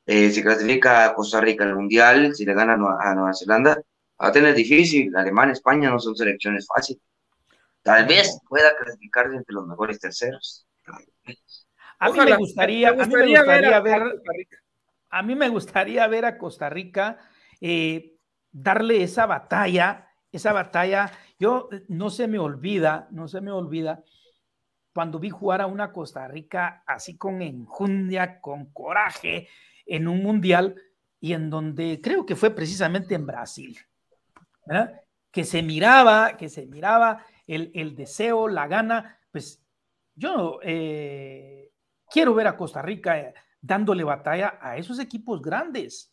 [0.05, 3.80] Eh, si clasifica a Costa Rica al Mundial, si le gana a Nueva Zelanda,
[4.20, 5.14] va a tener difícil.
[5.14, 7.03] Alemania, España no son selecciones fáciles.
[7.82, 10.66] Tal vez pueda clasificarse entre los mejores terceros.
[11.99, 13.80] A mí me gustaría, a mí me gustaría ver, a
[15.21, 17.19] mí me gustaría ver a Costa Rica
[17.61, 18.17] eh,
[18.51, 21.13] darle esa batalla, esa batalla.
[21.39, 24.03] Yo eh, no se me olvida, no se me olvida
[24.95, 29.49] cuando vi jugar a una Costa Rica así con enjundia, con coraje
[29.85, 30.77] en un mundial
[31.21, 33.79] y en donde creo que fue precisamente en Brasil,
[34.67, 35.03] ¿verdad?
[35.33, 39.63] que se miraba, que se miraba el, deseo, la gana, pues
[40.15, 41.73] yo eh,
[42.11, 43.33] quiero ver a Costa Rica
[43.63, 46.13] dándole batalla a esos equipos grandes.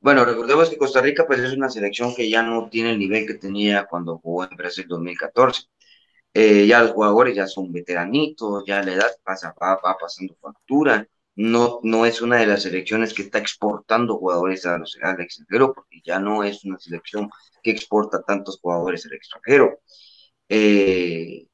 [0.00, 3.26] Bueno, recordemos que Costa Rica pues es una selección que ya no tiene el nivel
[3.26, 5.64] que tenía cuando jugó en Brasil 2014.
[6.34, 11.06] Eh, ya los jugadores ya son veteranitos, ya la edad pasa, va, pasando factura.
[11.34, 15.72] No, no es una de las selecciones que está exportando jugadores a los, al extranjero,
[15.74, 17.28] porque ya no es una selección
[17.62, 19.80] que exporta tantos jugadores al extranjero.
[20.48, 21.46] Eh,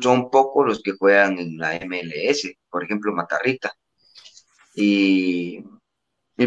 [0.00, 3.72] son pocos los que juegan en la MLS, por ejemplo, Matarrita
[4.76, 5.64] y,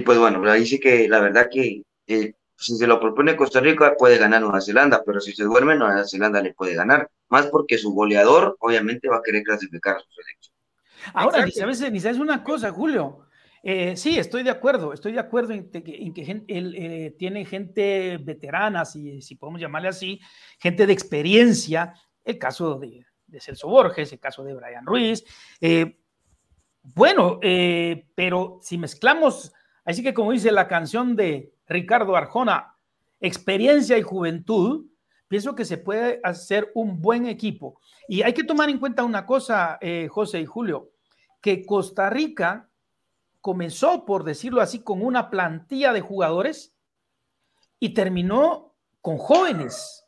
[0.05, 3.95] pues bueno, ahí sí que la verdad que eh, si se lo propone Costa Rica
[3.97, 7.77] puede ganar Nueva Zelanda, pero si se duerme Nueva Zelanda le puede ganar, más porque
[7.77, 10.55] su goleador obviamente va a querer clasificar a su selección.
[11.13, 13.25] Ahora, ni sabes, ni sabes una cosa, Julio.
[13.63, 17.43] Eh, sí, estoy de acuerdo, estoy de acuerdo en que, en que él, eh, tiene
[17.45, 20.19] gente veterana, si, si podemos llamarle así,
[20.59, 25.23] gente de experiencia, el caso de, de Celso Borges, el caso de Brian Ruiz,
[25.59, 25.97] eh,
[26.81, 29.53] bueno, eh, pero si mezclamos,
[29.85, 32.75] así que como dice la canción de Ricardo Arjona,
[33.19, 34.85] experiencia y juventud,
[35.27, 37.79] pienso que se puede hacer un buen equipo.
[38.07, 40.91] Y hay que tomar en cuenta una cosa, eh, José y Julio,
[41.41, 42.69] que Costa Rica
[43.41, 46.75] comenzó, por decirlo así, con una plantilla de jugadores
[47.79, 50.05] y terminó con jóvenes.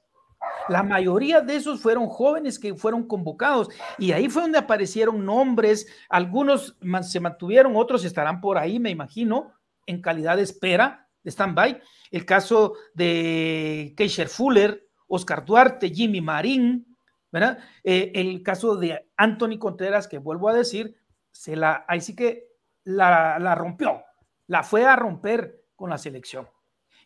[0.68, 5.88] La mayoría de esos fueron jóvenes que fueron convocados y ahí fue donde aparecieron nombres,
[6.09, 9.53] algunos se mantuvieron, otros estarán por ahí, me imagino,
[9.86, 11.82] en calidad de espera, de stand-by.
[12.12, 16.95] El caso de Keisher Fuller, Oscar Duarte, Jimmy Marín,
[17.32, 17.59] ¿verdad?
[17.84, 20.95] Eh, el caso de Anthony Contreras, que vuelvo a decir,
[21.32, 22.47] se la, ahí sí que
[22.84, 24.03] la, la rompió,
[24.47, 26.47] la fue a romper con la selección.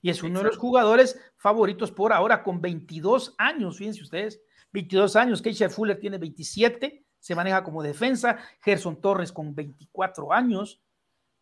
[0.06, 4.40] Y es uno de los jugadores favoritos por ahora, con 22 años, fíjense ustedes,
[4.72, 10.80] 22 años, Keisha Fuller tiene 27, se maneja como defensa, Gerson Torres con 24 años.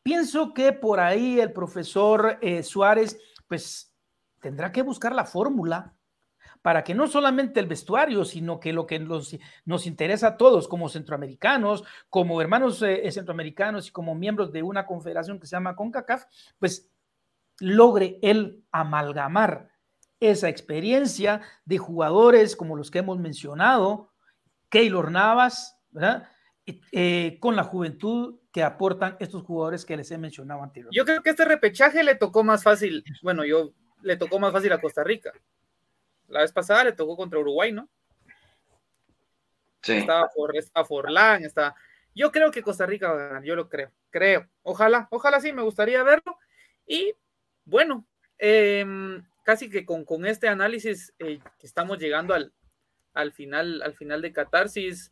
[0.01, 3.93] Pienso que por ahí el profesor eh, Suárez, pues
[4.39, 5.93] tendrá que buscar la fórmula
[6.61, 9.35] para que no solamente el vestuario, sino que lo que nos,
[9.65, 14.85] nos interesa a todos como centroamericanos, como hermanos eh, centroamericanos y como miembros de una
[14.85, 16.23] confederación que se llama CONCACAF,
[16.59, 16.92] pues
[17.59, 19.69] logre él amalgamar
[20.19, 24.11] esa experiencia de jugadores como los que hemos mencionado,
[24.69, 26.29] Keylor Navas, ¿verdad?
[26.65, 30.97] Eh, con la juventud que aportan estos jugadores que les he mencionado anteriormente.
[30.97, 34.71] Yo creo que este repechaje le tocó más fácil, bueno, yo le tocó más fácil
[34.71, 35.33] a Costa Rica.
[36.27, 37.89] La vez pasada le tocó contra Uruguay, ¿no?
[39.81, 39.93] Sí.
[39.93, 40.29] Estaba
[40.73, 41.75] a Forlán, está.
[42.15, 44.47] Yo creo que Costa Rica va a ganar, yo lo creo, creo.
[44.61, 46.37] Ojalá, ojalá sí, me gustaría verlo.
[46.87, 47.13] Y
[47.65, 48.05] bueno,
[48.37, 52.53] em, casi que con, este análisis eh, estamos llegando al,
[53.13, 55.11] al, final, al final de Catarsis.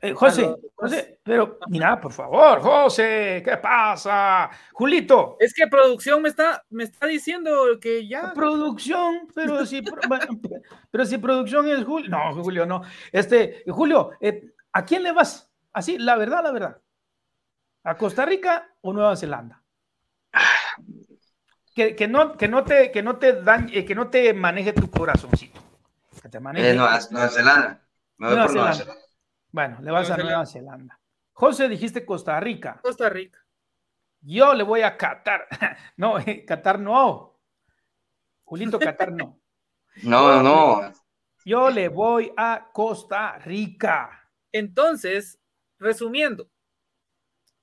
[0.00, 4.50] Eh, José, José, pero mira, por favor, José, ¿qué pasa?
[4.72, 5.36] Julito.
[5.38, 8.32] Es que producción me está, me está diciendo que ya.
[8.34, 9.80] Producción, pero si,
[10.90, 12.10] pero si producción es Julio.
[12.10, 12.82] No, Julio, no.
[13.12, 15.48] Este, Julio, eh, ¿a quién le vas?
[15.72, 16.82] Así, la verdad, la verdad.
[17.84, 19.61] ¿A Costa Rica o Nueva Zelanda?
[21.74, 24.90] Que, no, que, no te, que, no te dan, eh, que no te maneje tu
[24.90, 25.60] corazoncito.
[26.20, 26.70] Que te maneje.
[26.70, 27.82] Eh, Nueva, Zelanda.
[28.18, 28.96] Nueva, Zelanda.
[29.50, 31.00] Bueno, le vas a Nueva Zelanda.
[31.32, 32.78] José, dijiste Costa Rica.
[32.82, 33.38] Costa Rica.
[34.20, 35.46] Yo le voy a Qatar.
[35.96, 37.38] No, eh, Qatar no.
[38.44, 39.40] Julito, Qatar no.
[40.02, 40.92] No, no.
[41.44, 44.30] Yo le voy a Costa Rica.
[44.52, 45.38] Entonces,
[45.78, 46.48] resumiendo,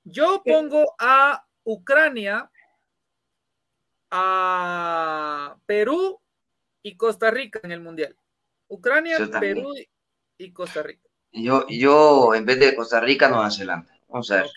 [0.04, 2.52] yo pongo a Ucrania
[4.12, 6.20] a Perú
[6.82, 8.16] y Costa Rica en el Mundial.
[8.68, 9.74] Ucrania, Perú
[10.38, 11.08] y Costa Rica.
[11.32, 13.92] Yo, yo, en vez de Costa Rica, Nueva Zelanda.
[14.08, 14.50] Vamos a ver.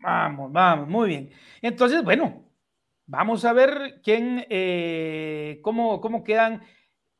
[0.00, 1.30] Vamos, vamos, muy bien.
[1.62, 2.44] Entonces, bueno,
[3.06, 6.62] vamos a ver quién, eh, cómo, cómo quedan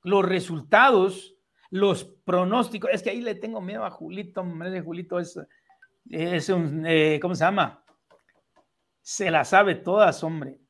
[0.02, 1.36] los resultados,
[1.70, 2.90] los pronósticos.
[2.92, 4.44] Es que ahí le tengo miedo a Julito.
[4.84, 5.38] Julito es,
[6.10, 7.84] es un, eh, ¿cómo se llama?
[9.00, 10.63] Se la sabe todas, hombre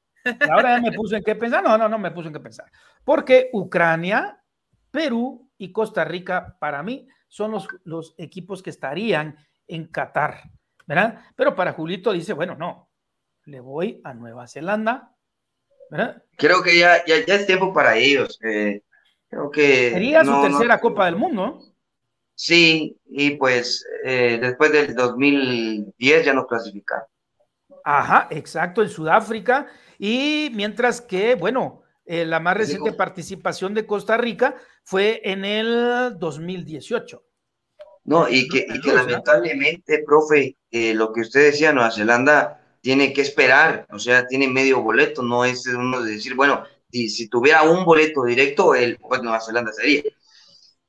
[0.50, 1.62] ahora ya me puso en qué pensar.
[1.62, 2.70] No, no, no me puso en qué pensar.
[3.04, 4.42] Porque Ucrania,
[4.90, 10.42] Perú y Costa Rica, para mí, son los, los equipos que estarían en Qatar,
[10.86, 11.20] ¿verdad?
[11.36, 12.90] Pero para Julito dice, bueno, no,
[13.44, 15.14] le voy a Nueva Zelanda,
[15.90, 16.22] ¿verdad?
[16.36, 18.38] Creo que ya, ya, es tiempo para ellos.
[18.42, 18.82] Eh,
[19.28, 19.90] creo que...
[19.90, 21.60] Sería su tercera Copa del Mundo.
[22.34, 27.06] Sí, y pues eh, después del 2010 ya no clasificaron.
[27.84, 29.68] Ajá, exacto, en Sudáfrica
[30.06, 36.18] y mientras que, bueno, eh, la más reciente participación de Costa Rica fue en el
[36.18, 37.24] 2018.
[38.04, 43.86] No, y que, lamentablemente, profe, eh, lo que usted decía, Nueva Zelanda tiene que esperar,
[43.90, 47.86] o sea, tiene medio boleto, no es uno de decir, bueno, si, si tuviera un
[47.86, 50.02] boleto directo, el, pues Nueva Zelanda sería.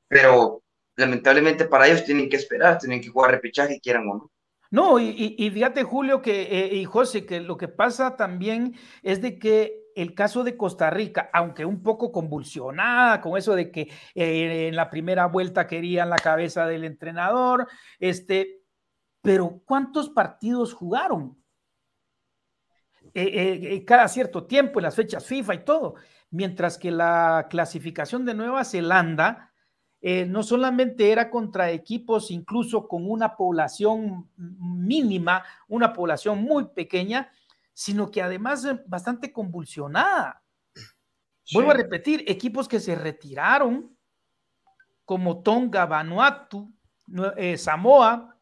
[0.10, 0.62] Pero
[0.98, 4.32] lamentablemente para ellos tienen que esperar, tienen que jugar repechaje, quieran o no.
[4.76, 9.40] No, y, fíjate, Julio, que, eh, y José, que lo que pasa también es de
[9.40, 14.68] que el caso de Costa Rica, aunque un poco convulsionada con eso de que eh,
[14.68, 17.70] en la primera vuelta querían la cabeza del entrenador,
[18.00, 18.64] este,
[19.22, 21.42] pero ¿cuántos partidos jugaron?
[23.14, 25.96] Eh, cada cierto tiempo, en las fechas FIFA y todo,
[26.32, 29.54] mientras que la clasificación de Nueva Zelanda
[30.08, 37.32] eh, no solamente era contra equipos incluso con una población mínima, una población muy pequeña,
[37.74, 40.44] sino que además bastante convulsionada.
[41.52, 43.98] Vuelvo a repetir, equipos que se retiraron,
[45.06, 46.72] como Tonga, Vanuatu,
[47.36, 48.38] eh, Samoa,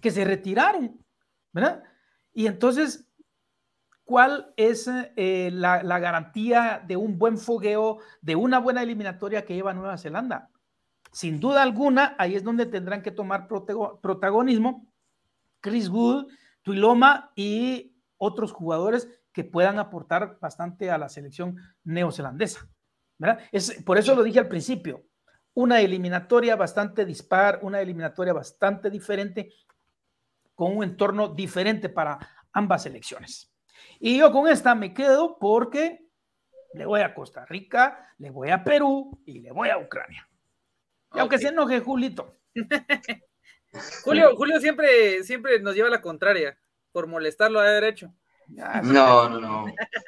[0.00, 0.98] que se retiraron,
[1.52, 1.84] ¿verdad?
[2.32, 3.06] Y entonces,
[4.02, 9.54] ¿cuál es eh, la, la, garantía de un buen fogueo, de una buena eliminatoria que
[9.54, 10.48] lleva Nueva Zelanda?
[11.12, 14.86] Sin duda alguna, ahí es donde tendrán que tomar protagonismo
[15.60, 16.28] Chris Wood,
[16.62, 22.68] Tuiloma y otros jugadores que puedan aportar bastante a la selección neozelandesa.
[23.52, 25.04] Es, por eso lo dije al principio.
[25.52, 29.52] una eliminatoria bastante dispar, una eliminatoria bastante diferente,
[30.54, 32.18] con un entorno diferente para
[32.52, 33.52] ambas elecciones.
[33.98, 36.06] Y yo con esta me quedo porque
[36.72, 40.29] le voy a Costa Rica, le voy a Perú y le voy a Ucrania.
[41.14, 42.36] Y aunque se enoje Julito.
[44.04, 46.58] Julio, Julio siempre, siempre nos lleva a la contraria
[46.92, 48.12] por molestarlo a derecho.
[48.48, 49.66] No, no, no.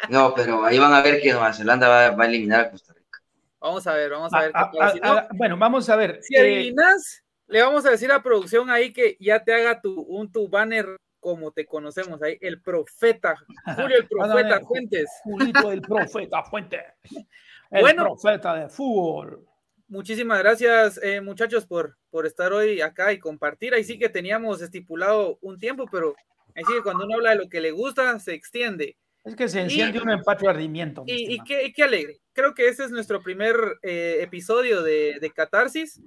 [0.08, 3.20] No, pero ahí van a ver que Nueva Zelanda va, a eliminar a Costa Rica.
[3.60, 4.52] Vamos a ver, vamos a ver.
[4.54, 6.18] Ah, ah, ah, bueno, vamos a ver.
[6.22, 10.32] Si adivinas, le vamos a decir a producción ahí que ya te haga tu, un
[10.32, 13.36] tu banner como te conocemos ahí, el profeta,
[13.76, 15.08] Julio el profeta Fuentes.
[15.22, 16.82] Julito el profeta Fuentes.
[17.70, 19.48] El bueno, profeta de fútbol.
[19.92, 23.74] Muchísimas gracias, eh, muchachos, por, por estar hoy acá y compartir.
[23.74, 26.16] Ahí sí que teníamos estipulado un tiempo, pero
[26.54, 28.96] ahí sí que cuando uno habla de lo que le gusta, se extiende.
[29.22, 31.04] Es que se enciende un empate ardimiento.
[31.06, 32.16] Y, qué, qué, alegre.
[32.32, 36.00] Creo que este es nuestro primer eh, episodio de, de Catarsis.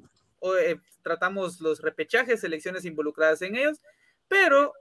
[0.59, 3.79] Eh, tratamos los repechajes, selecciones involucradas en ellos,
[4.27, 4.73] pero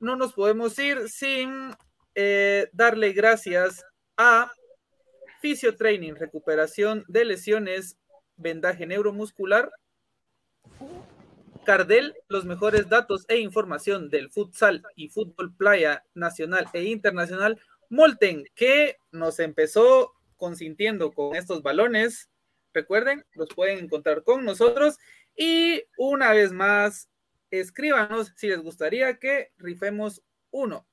[0.00, 1.74] no nos podemos ir sin
[2.14, 3.84] eh, darle gracias
[4.16, 4.50] a
[5.42, 7.98] Fisiotraining, recuperación de lesiones,
[8.36, 9.70] vendaje neuromuscular,
[11.64, 17.60] Cardel, los mejores datos e información del futsal y fútbol playa nacional e internacional,
[17.90, 22.30] Molten, que nos empezó consintiendo con estos balones,
[22.72, 24.98] recuerden, los pueden encontrar con nosotros.
[25.36, 27.08] Y una vez más,
[27.50, 30.86] escríbanos si les gustaría que rifemos uno.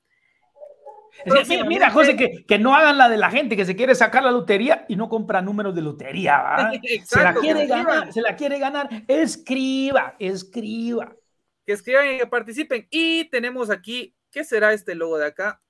[1.66, 4.84] Mira, José, que, no hagan la de la gente que se quiere sacar la lotería
[4.88, 6.70] y no compra números de lotería.
[7.04, 8.88] se la quiere ganar, se la quiere ganar.
[9.08, 11.14] Escriba, escriba.
[11.66, 12.86] Que escriban y que participen.
[12.90, 15.62] Y tenemos aquí, ¿qué será este logo de acá?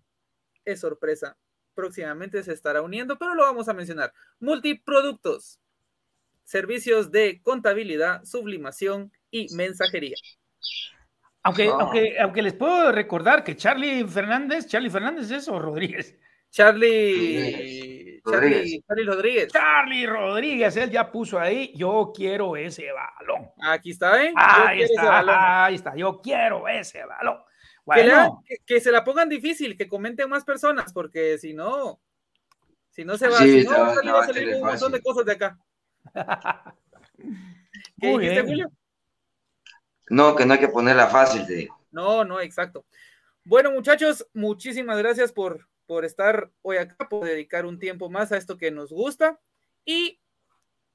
[0.65, 1.37] Es sorpresa.
[1.75, 4.13] Próximamente se estará uniendo, pero lo vamos a mencionar.
[4.41, 5.61] Multiproductos.
[6.45, 10.17] Servicios de contabilidad, sublimación y mensajería.
[11.45, 16.19] Aunque, aunque, aunque les puedo recordar que Charlie Fernández, Charlie Fernández es o Rodríguez.
[16.51, 19.53] Charlie, Charlie, Rodríguez.
[19.53, 23.51] Charlie Rodríguez, él ya puso ahí, yo quiero ese balón.
[23.61, 24.33] Aquí está, ¿eh?
[24.37, 27.43] Ahí está, ahí está, yo quiero ese balón.
[27.85, 28.43] Bueno.
[28.65, 32.01] Que, se la pongan difícil, que comenten más personas, porque si no,
[32.89, 33.73] si no se va, si no,
[34.15, 35.59] va a salir un montón de cosas de acá.
[38.01, 38.71] ¿Qué dijiste, Julio?
[40.09, 41.79] No, que no hay que ponerla fácil, te digo.
[41.91, 42.85] No, no, exacto.
[43.45, 48.37] Bueno, muchachos, muchísimas gracias por, por estar hoy acá, por dedicar un tiempo más a
[48.37, 49.39] esto que nos gusta.
[49.85, 50.21] Y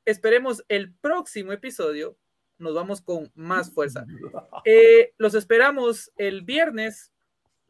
[0.06, 2.18] esperemos el próximo episodio.
[2.58, 4.06] Nos vamos con más fuerza.
[4.66, 7.14] Eh, los esperamos el viernes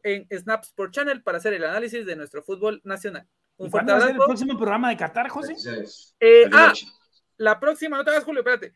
[0.02, 3.28] en Snap Sport Channel para hacer el análisis de nuestro fútbol nacional.
[3.58, 5.54] Un ¿Cuándo va a ser el próximo programa de Qatar, José?
[6.18, 6.72] Eh, ah,
[7.36, 8.74] la próxima, no te hagas, Julio, espérate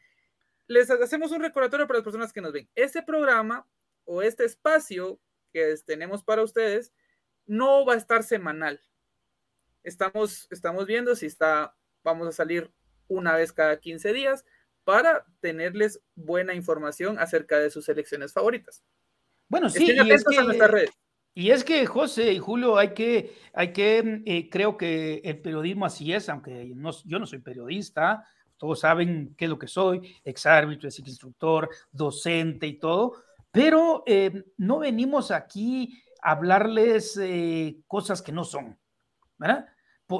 [0.66, 2.68] les hacemos un recordatorio para las personas que nos ven.
[2.74, 3.66] Este programa
[4.04, 5.20] o este espacio
[5.52, 6.92] que tenemos para ustedes
[7.46, 8.80] no va a estar semanal.
[9.82, 12.70] Estamos, estamos viendo si está, vamos a salir
[13.08, 14.44] una vez cada 15 días
[14.84, 18.82] para tenerles buena información acerca de sus selecciones favoritas.
[19.48, 20.88] Bueno, sí, y es, que,
[21.34, 25.84] y es que José y Julio, hay que, hay que, eh, creo que el periodismo
[25.84, 28.26] así es, aunque no, yo no soy periodista,
[28.56, 33.14] todos saben qué es lo que soy, ex árbitro, ex instructor, docente y todo,
[33.50, 38.78] pero eh, no venimos aquí a hablarles eh, cosas que no son,
[39.38, 39.66] ¿verdad?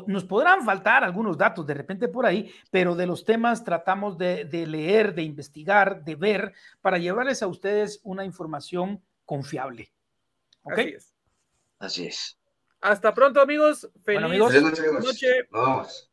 [0.07, 4.45] Nos podrán faltar algunos datos de repente por ahí, pero de los temas tratamos de,
[4.67, 9.93] leer, de investigar, de ver, para llevarles a ustedes una información confiable.
[10.63, 10.79] ¿Ok?
[10.79, 11.15] Así es.
[11.79, 12.39] Así es.
[12.81, 13.91] Hasta pronto, amigos.
[14.05, 14.39] Feliz,
[15.03, 15.49] noche.
[15.51, 16.11] Vamos.